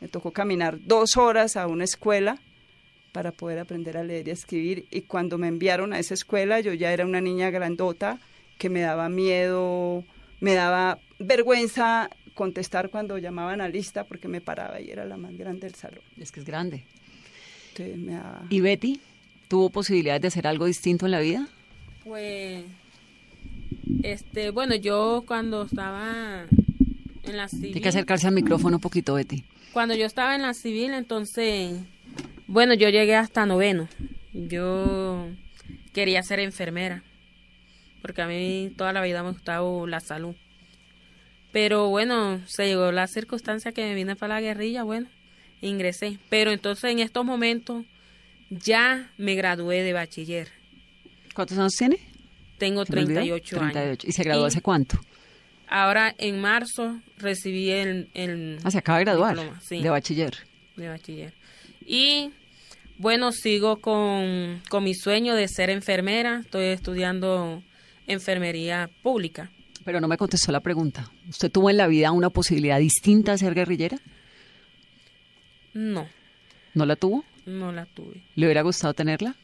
[0.00, 2.40] Me tocó caminar dos horas a una escuela
[3.12, 4.86] para poder aprender a leer y a escribir.
[4.90, 8.18] Y cuando me enviaron a esa escuela, yo ya era una niña grandota
[8.58, 10.04] que me daba miedo,
[10.42, 15.38] me daba vergüenza contestar cuando llamaban a lista porque me paraba y era la más
[15.38, 16.02] grande del salón.
[16.18, 16.84] Es que es grande.
[17.68, 18.42] Entonces me daba...
[18.50, 19.00] ¿Y Betty
[19.46, 21.46] tuvo posibilidades de hacer algo distinto en la vida?
[22.02, 22.64] Pues,
[24.02, 26.46] este, bueno, yo cuando estaba
[27.22, 27.66] en la civil.
[27.66, 29.44] Tiene que acercarse al micrófono un poquito, Betty.
[29.72, 31.78] Cuando yo estaba en la civil, entonces,
[32.48, 33.88] bueno, yo llegué hasta noveno.
[34.32, 35.28] Yo
[35.92, 37.04] quería ser enfermera,
[38.02, 40.34] porque a mí toda la vida me ha gustado la salud.
[41.52, 45.08] Pero bueno, se llegó la circunstancia que me vine para la guerrilla, bueno,
[45.60, 46.18] ingresé.
[46.28, 47.84] Pero entonces en estos momentos
[48.50, 50.48] ya me gradué de bachiller.
[51.34, 51.98] ¿Cuántos años tiene?
[52.58, 53.20] Tengo ¿Se me olvidó?
[53.20, 53.78] 38, 38.
[53.78, 53.98] años.
[54.04, 54.98] ¿Y se graduó hace cuánto?
[55.68, 60.36] Ahora en marzo recibí el, el Ah, se acaba de graduar diploma, sí, de bachiller.
[60.76, 61.34] de bachiller.
[61.86, 62.30] Y
[62.98, 66.40] bueno, sigo con, con mi sueño de ser enfermera.
[66.44, 67.62] Estoy estudiando
[68.06, 69.50] enfermería pública.
[69.84, 71.10] Pero no me contestó la pregunta.
[71.28, 73.98] ¿Usted tuvo en la vida una posibilidad distinta de ser guerrillera?
[75.74, 76.08] No,
[76.74, 77.24] ¿No la tuvo?
[77.44, 78.22] no la tuve.
[78.36, 79.34] ¿Le hubiera gustado tenerla?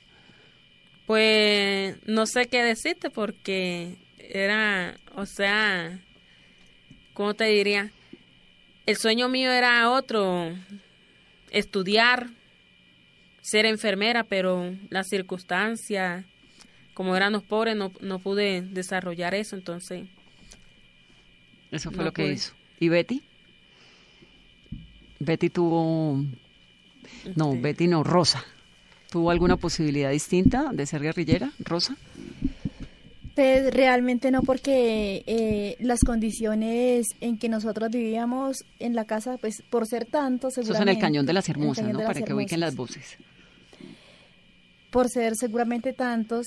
[1.06, 5.98] Pues no sé qué decirte porque era, o sea,
[7.14, 7.90] ¿cómo te diría?
[8.86, 10.52] El sueño mío era otro,
[11.50, 12.28] estudiar,
[13.40, 16.24] ser enfermera, pero las circunstancias,
[16.98, 20.08] como éramos pobres, no, no pude desarrollar eso, entonces
[21.70, 22.32] Eso fue No lo que pude.
[22.32, 22.54] hizo.
[22.80, 23.22] ¿Y Betty?
[25.20, 26.24] Betty tuvo...
[27.36, 27.60] No, Este.
[27.62, 28.44] Betty no, Rosa.
[29.10, 31.96] ¿Tuvo alguna posibilidad distinta de ser guerrillera, Rosa?
[33.36, 39.62] Pues realmente no, porque eh, las condiciones en que nosotros vivíamos en la casa, pues
[39.70, 40.90] por ser tanto, Eso es seguramente.
[40.90, 42.00] en el Cañón de las Hermosas, ¿no?
[42.00, 43.16] Para que ubiquen las voces.
[44.90, 46.46] Por ser seguramente tantos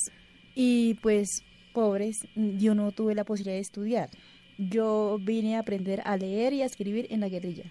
[0.56, 1.43] y pues
[1.74, 4.10] pobres, yo no tuve la posibilidad de estudiar.
[4.58, 7.64] Yo vine a aprender a leer y a escribir en la guerrilla.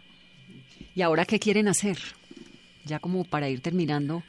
[0.95, 1.99] ¿Y ahora qué quieren hacer?
[2.85, 4.23] Ya como para ir terminando,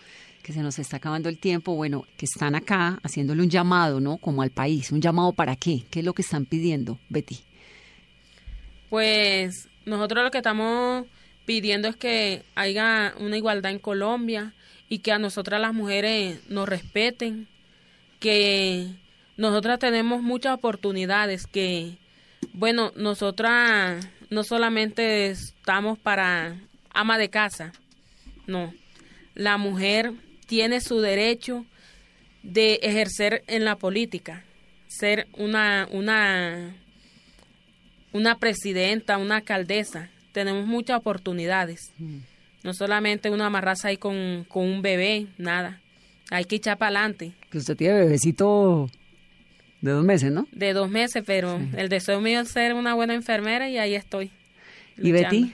[0.43, 4.18] que se nos está acabando el tiempo, bueno, que están acá haciéndole un llamado, ¿no?
[4.18, 4.91] Como al país.
[4.91, 5.84] ¿Un llamado para qué?
[5.89, 7.39] ¿Qué es lo que están pidiendo, Betty?
[8.89, 11.06] Pues nosotros lo que estamos
[11.45, 14.54] pidiendo es que haya una igualdad en Colombia
[14.89, 17.47] y que a nosotras las mujeres nos respeten,
[18.22, 18.88] que
[19.36, 21.97] nosotras tenemos muchas oportunidades, que
[22.53, 26.55] bueno, nosotras no solamente estamos para
[26.93, 27.74] ama de casa,
[28.47, 28.74] no,
[29.36, 30.13] la mujer
[30.45, 31.65] tiene su derecho
[32.43, 34.45] de ejercer en la política,
[34.88, 36.74] ser una, una
[38.13, 40.09] una presidenta, una alcaldesa.
[40.32, 41.91] Tenemos muchas oportunidades.
[42.63, 45.80] No solamente una amarraza ahí con, con un bebé, nada.
[46.32, 47.34] Hay que echar para adelante.
[47.49, 48.89] Que usted tiene bebecito
[49.82, 50.47] de dos meses, ¿no?
[50.53, 54.32] De dos meses, pero el deseo mío es ser una buena enfermera y ahí estoy.
[54.97, 55.11] ¿Y.
[55.11, 55.53] Betty?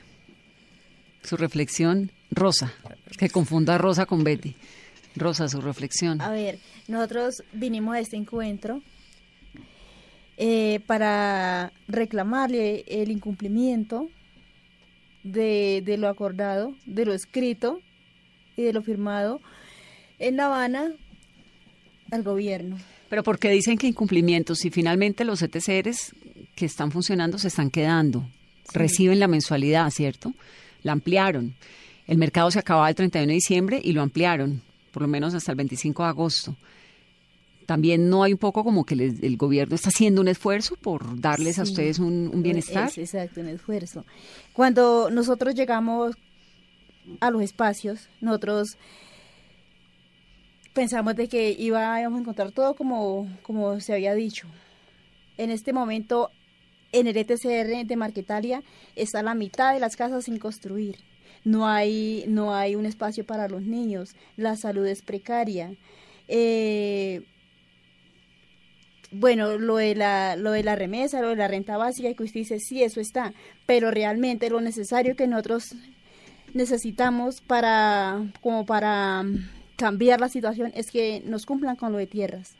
[1.24, 2.72] Su reflexión, Rosa.
[3.18, 4.56] Que confunda Rosa con Betty.
[5.16, 6.22] Rosa, su reflexión.
[6.22, 8.84] A ver, nosotros vinimos a este encuentro
[10.38, 14.10] eh, para reclamarle el incumplimiento
[15.24, 17.82] de, de lo acordado, de lo escrito
[18.56, 19.42] y de lo firmado
[20.20, 20.92] en La Habana
[22.12, 22.78] al gobierno.
[23.10, 24.60] Pero ¿por qué dicen que incumplimientos?
[24.60, 26.14] Si finalmente los ETCRs
[26.56, 28.28] que están funcionando se están quedando,
[28.74, 30.34] reciben la mensualidad, ¿cierto?
[30.84, 31.56] La ampliaron.
[32.06, 34.62] El mercado se acababa el 31 de diciembre y lo ampliaron,
[34.92, 36.56] por lo menos hasta el 25 de agosto.
[37.66, 41.20] También no hay un poco como que les- el gobierno está haciendo un esfuerzo por
[41.20, 42.88] darles a ustedes un, un bienestar.
[42.90, 44.06] Es, exacto, un esfuerzo.
[44.54, 46.16] Cuando nosotros llegamos
[47.20, 48.78] a los espacios, nosotros
[50.78, 54.48] pensamos de que íbamos a encontrar todo como, como se había dicho.
[55.36, 56.30] En este momento,
[56.92, 58.62] en el ETCR de Marquetalia
[58.96, 60.98] está la mitad de las casas sin construir.
[61.44, 64.16] No hay, no hay un espacio para los niños.
[64.36, 65.74] La salud es precaria.
[66.28, 67.24] Eh,
[69.10, 72.42] bueno, lo de la lo de la remesa, lo de la renta básica, que usted
[72.42, 73.34] dice, sí, eso está,
[73.66, 75.74] pero realmente lo necesario que nosotros
[76.54, 79.26] necesitamos para como para
[79.78, 82.56] cambiar la situación es que nos cumplan con lo de tierras,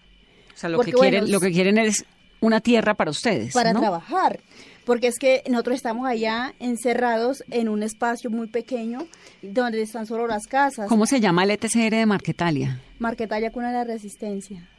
[0.56, 2.06] O sea, lo porque, que quieren, bueno, lo que quieren es
[2.40, 3.54] una tierra para ustedes.
[3.54, 3.80] para ¿no?
[3.82, 4.40] trabajar,
[4.86, 9.08] porque es que nosotros estamos allá encerrados en un espacio muy pequeño
[9.42, 10.88] donde están solo las casas.
[10.88, 12.82] ¿Cómo se llama el ETCR de Marquetalia?
[13.00, 14.70] Marquetalia Cuna de la Resistencia.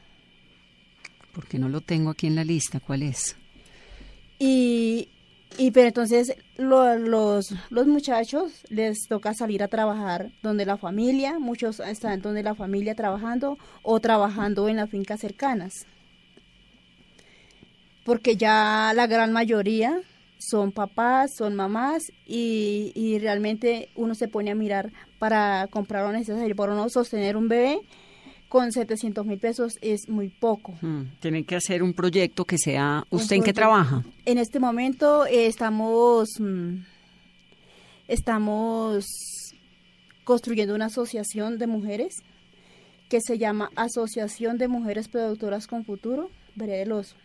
[1.32, 2.80] Porque no lo tengo aquí en la lista.
[2.80, 3.36] ¿Cuál es?
[4.38, 5.08] Y,
[5.58, 11.38] y pero entonces lo- los, los muchachos les toca salir a trabajar donde la familia,
[11.38, 15.72] muchos están donde la familia trabajando o trabajando en las fincas cercanas.
[18.04, 20.00] Porque ya la gran mayoría
[20.38, 26.12] son papás, son mamás y, y realmente uno se pone a mirar para comprar lo
[26.12, 27.80] necesario, para uno sostener un bebé
[28.48, 30.74] con 700 mil pesos es muy poco.
[30.80, 33.04] Mm, Tienen que hacer un proyecto que sea...
[33.10, 34.02] ¿Usted en qué trabaja?
[34.24, 36.76] En este momento eh, estamos, mm,
[38.08, 39.04] estamos
[40.24, 42.14] construyendo una asociación de mujeres
[43.08, 47.16] que se llama Asociación de Mujeres Productoras con Futuro, Vereda del Oso.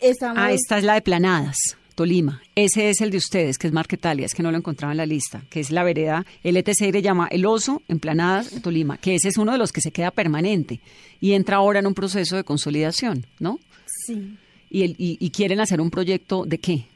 [0.00, 2.40] Estamos, Ah, esta es la de Planadas, Tolima.
[2.54, 5.06] Ese es el de ustedes, que es Marquetalia, es que no lo encontraba en la
[5.06, 9.28] lista, que es la vereda, LTC le llama El Oso en Planadas, Tolima, que ese
[9.28, 10.80] es uno de los que se queda permanente
[11.20, 13.58] y entra ahora en un proceso de consolidación, ¿no?
[14.06, 14.36] Sí.
[14.70, 16.86] Y, el- y, y quieren hacer un proyecto de qué?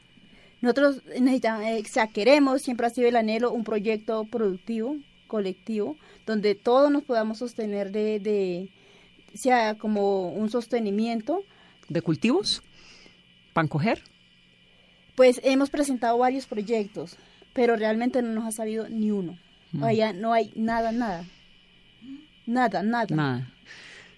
[0.61, 4.95] Nosotros necesitamos, eh, o sea, queremos, siempre ha sido el anhelo, un proyecto productivo,
[5.27, 8.69] colectivo, donde todos nos podamos sostener de, de
[9.35, 11.43] sea como un sostenimiento.
[11.89, 12.63] ¿De cultivos?
[13.53, 14.01] ¿Pan coger?
[15.15, 17.15] Pues hemos presentado varios proyectos,
[17.53, 19.37] pero realmente no nos ha salido ni uno.
[19.71, 19.83] Mm.
[19.83, 21.25] Allá no hay nada, nada.
[22.45, 23.15] Nada, nada.
[23.15, 23.53] Nada.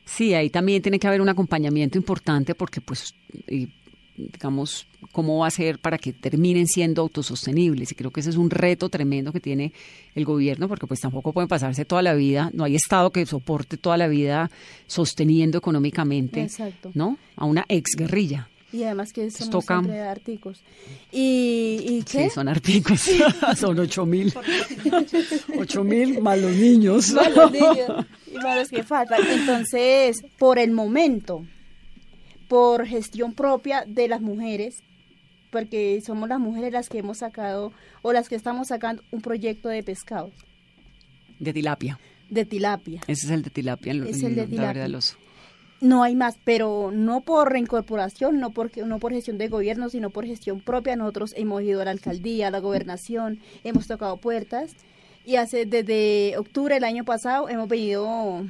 [0.06, 3.14] Sí, ahí también tiene que haber un acompañamiento importante porque, pues,
[3.48, 3.70] y,
[4.16, 7.92] digamos, cómo va a ser para que terminen siendo autosostenibles.
[7.92, 9.74] Y creo que ese es un reto tremendo que tiene
[10.16, 13.78] el gobierno porque, pues, tampoco pueden pasarse toda la vida, no hay Estado que soporte
[13.78, 14.50] toda la vida
[14.88, 16.92] sosteniendo económicamente, Exacto.
[16.94, 17.18] ¿no?
[17.36, 18.50] A una exguerrilla.
[18.74, 20.62] Y además que somos toca- siempre articos.
[21.12, 22.26] ¿Y, y qué?
[22.26, 23.02] Sí, son articos.
[23.58, 24.34] son ocho mil.
[25.58, 27.12] Ocho mil más los niños.
[27.14, 29.22] Más los niños y más los que faltan.
[29.26, 31.46] Entonces, por el momento,
[32.50, 34.76] por gestión propia de las mujeres,
[35.50, 39.70] porque somos las mujeres las que hemos sacado o las que estamos sacando un proyecto
[39.70, 40.32] de pescado,
[41.40, 41.98] De tilapia.
[42.30, 43.02] de tilapia.
[43.08, 43.94] Ese es el de tilapia.
[43.94, 44.68] en- Es el de la tilapia.
[44.68, 45.16] vereda del oso.
[45.80, 50.10] No hay más, pero no por reincorporación, no por, no por gestión de gobierno, sino
[50.10, 50.96] por gestión propia.
[50.96, 54.76] Nosotros hemos ido a la alcaldía, a la gobernación, hemos tocado puertas
[55.28, 58.46] y hace desde octubre del año pasado hemos venido,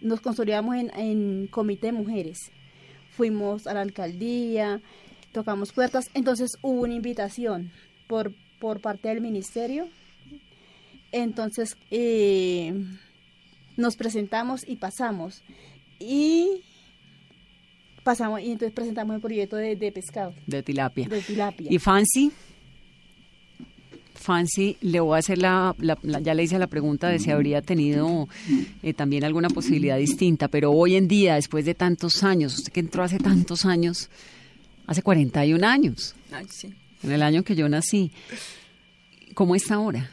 [0.00, 2.50] nos consolidamos en, comité de mujeres.
[3.10, 4.80] Fuimos a la alcaldía,
[5.32, 7.70] tocamos puertas, entonces hubo una invitación
[8.08, 9.86] por, por parte del ministerio.
[11.12, 12.74] Entonces eh,
[13.76, 15.42] nos presentamos y pasamos
[16.00, 16.62] y
[18.02, 21.08] pasamos y entonces presentamos el proyecto de, de pescado De tilapia.
[21.08, 22.30] de tilapia ¿Y Fancy?
[24.14, 27.30] Fancy, le voy a hacer la, la- la- ya le hice la pregunta de si
[27.30, 28.26] habría tenido
[28.82, 32.80] eh, también alguna posibilidad distinta, pero hoy en día, después de tantos años, usted que
[32.80, 34.08] entró hace tantos años,
[34.86, 36.72] hace 41 años, Ay, sí.
[37.02, 38.12] en el año que yo nací,
[39.34, 40.08] ¿cómo está ahora?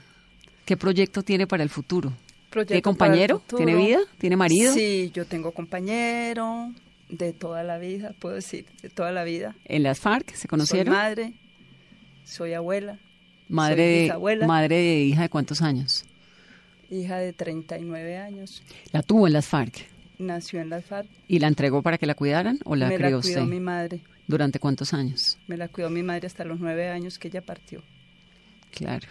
[0.65, 2.11] ¿Qué proyecto tiene para el futuro?
[2.52, 3.41] ¿Tiene compañero?
[3.56, 3.99] ¿Tiene vida?
[4.18, 4.74] ¿Tiene marido?
[4.74, 6.72] Sí, yo tengo compañero
[7.10, 9.56] de toda la vida, puedo decir, de toda la vida.
[9.66, 10.93] ¿En las FARC se conocieron?
[10.93, 11.34] Soy madre,
[12.24, 12.99] soy abuela,
[13.47, 14.47] madre, soy de, bisabuela.
[14.47, 16.06] madre de hija de cuántos años?
[16.89, 18.62] hija de 39 años.
[18.91, 19.88] La tuvo en las FARC.
[20.20, 21.08] Nació en las FARC.
[21.28, 23.49] ¿Y la entregó para que la cuidaran o la me crió la cuidó usted?
[23.49, 24.02] mi madre.
[24.28, 25.38] ¿Durante cuántos años?
[25.47, 27.82] Me la cuidó mi madre hasta los nueve años que ella partió.
[28.72, 29.08] Claro.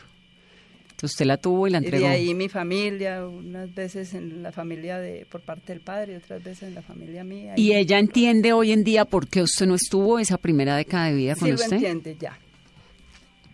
[1.02, 2.06] Usted la tuvo y la Y entregó.
[2.06, 6.42] de ahí mi familia, unas veces en la familia de por parte del padre, otras
[6.42, 7.54] veces en la familia mía.
[7.56, 11.14] ¿Y ella entiende hoy en día por qué usted no estuvo esa primera década de
[11.14, 11.72] vida con sí lo usted?
[11.76, 12.38] entiende ya.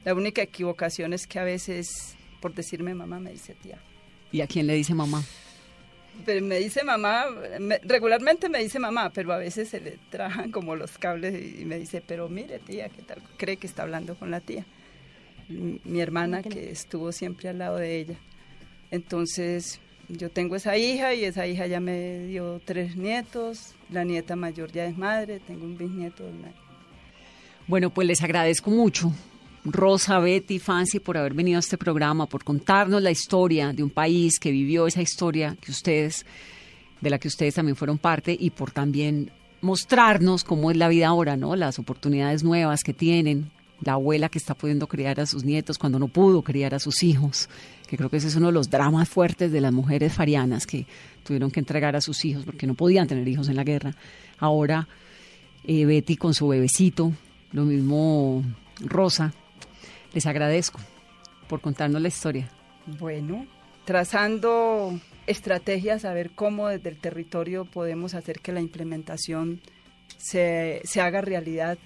[0.05, 3.79] La única equivocación es que a veces, por decirme mamá, me dice tía.
[4.33, 5.23] ¿Y a quién le dice mamá?
[6.25, 7.27] Pero me dice mamá,
[7.61, 11.63] me- regularmente me dice mamá, pero a veces se le trajan como los cables y,
[11.63, 13.19] y me dice, pero mire tía, ¿qué tal?
[13.37, 14.65] Cree que está hablando con la tía.
[15.49, 18.17] Mi hermana que estuvo siempre al lado de ella.
[18.91, 23.75] Entonces, yo tengo esa hija y esa hija ya me dio tres nietos.
[23.91, 26.53] La nieta mayor ya es madre, tengo un bisnieto una
[27.67, 29.13] Bueno, pues les agradezco mucho,
[29.65, 33.91] Rosa, Betty, Fancy, por haber venido a este programa, por contarnos la historia de un
[33.91, 36.25] país que vivió esa historia que ustedes,
[37.01, 41.09] de la que ustedes también fueron parte, y por también mostrarnos cómo es la vida
[41.09, 41.57] ahora, ¿no?
[41.57, 43.51] Las oportunidades nuevas que tienen,
[43.83, 47.03] la abuela que está pudiendo criar a sus nietos cuando no pudo criar a sus
[47.03, 47.49] hijos,
[47.87, 50.87] que creo que ese es uno de los dramas fuertes de las mujeres farianas que
[51.25, 53.95] tuvieron que entregar a sus hijos porque no podían tener hijos en la guerra.
[54.39, 54.89] Ahora
[55.65, 57.13] eh, Betty con su bebecito,
[57.53, 58.43] lo mismo
[58.81, 59.33] Rosa.
[60.15, 60.81] Les agradezco
[61.49, 62.49] por contarnos la historia.
[62.87, 63.47] Bueno,
[63.85, 69.61] trazando estrategias a ver cómo desde el territorio podemos hacer que la implementación
[70.17, 71.79] se, se haga realidad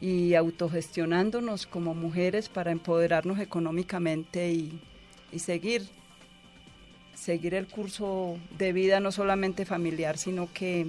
[0.00, 4.80] y autogestionándonos como mujeres para empoderarnos económicamente y,
[5.32, 5.88] y seguir,
[7.14, 10.86] seguir el curso de vida no solamente familiar, sino que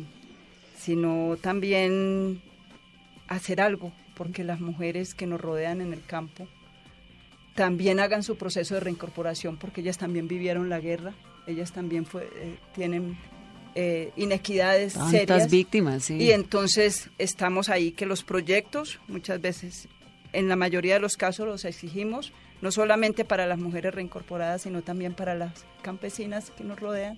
[0.77, 2.41] sino también
[3.27, 6.47] hacer algo porque las mujeres que nos rodean en el campo
[7.53, 11.13] también hagan su proceso de reincorporación porque ellas también vivieron la guerra,
[11.47, 13.17] ellas también fue, eh, tienen
[13.81, 15.49] eh, inequidades Tantas serias.
[15.51, 16.15] víctimas, sí.
[16.17, 19.87] Y entonces estamos ahí que los proyectos, muchas veces,
[20.33, 24.81] en la mayoría de los casos los exigimos, no solamente para las mujeres reincorporadas, sino
[24.81, 27.17] también para las campesinas que nos rodean.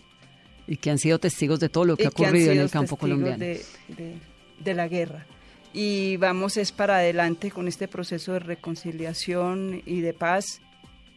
[0.68, 2.54] Y que han sido testigos de todo lo que y ha que han ocurrido en
[2.54, 3.38] sido el campo colombiano.
[3.40, 4.16] De, de-
[4.60, 5.26] de la guerra.
[5.74, 10.46] Y vamos es para adelante con este proceso de reconciliación y de paz,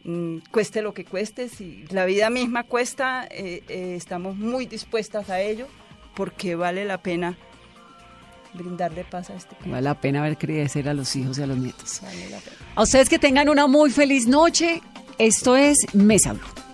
[0.05, 1.49] mm, cueste lo que cueste.
[1.49, 5.67] Si la vida misma cuesta, eh, eh, estamos muy dispuestas a ello
[6.15, 7.37] porque vale la pena
[8.53, 9.69] brindarle paz a este país.
[9.69, 11.99] Vale la pena ver crecer a los hijos y a los nietos.
[12.01, 12.57] Vale la pena.
[12.75, 14.81] A ustedes que tengan una muy feliz noche.
[15.17, 16.64] Esto es Mesa Blue.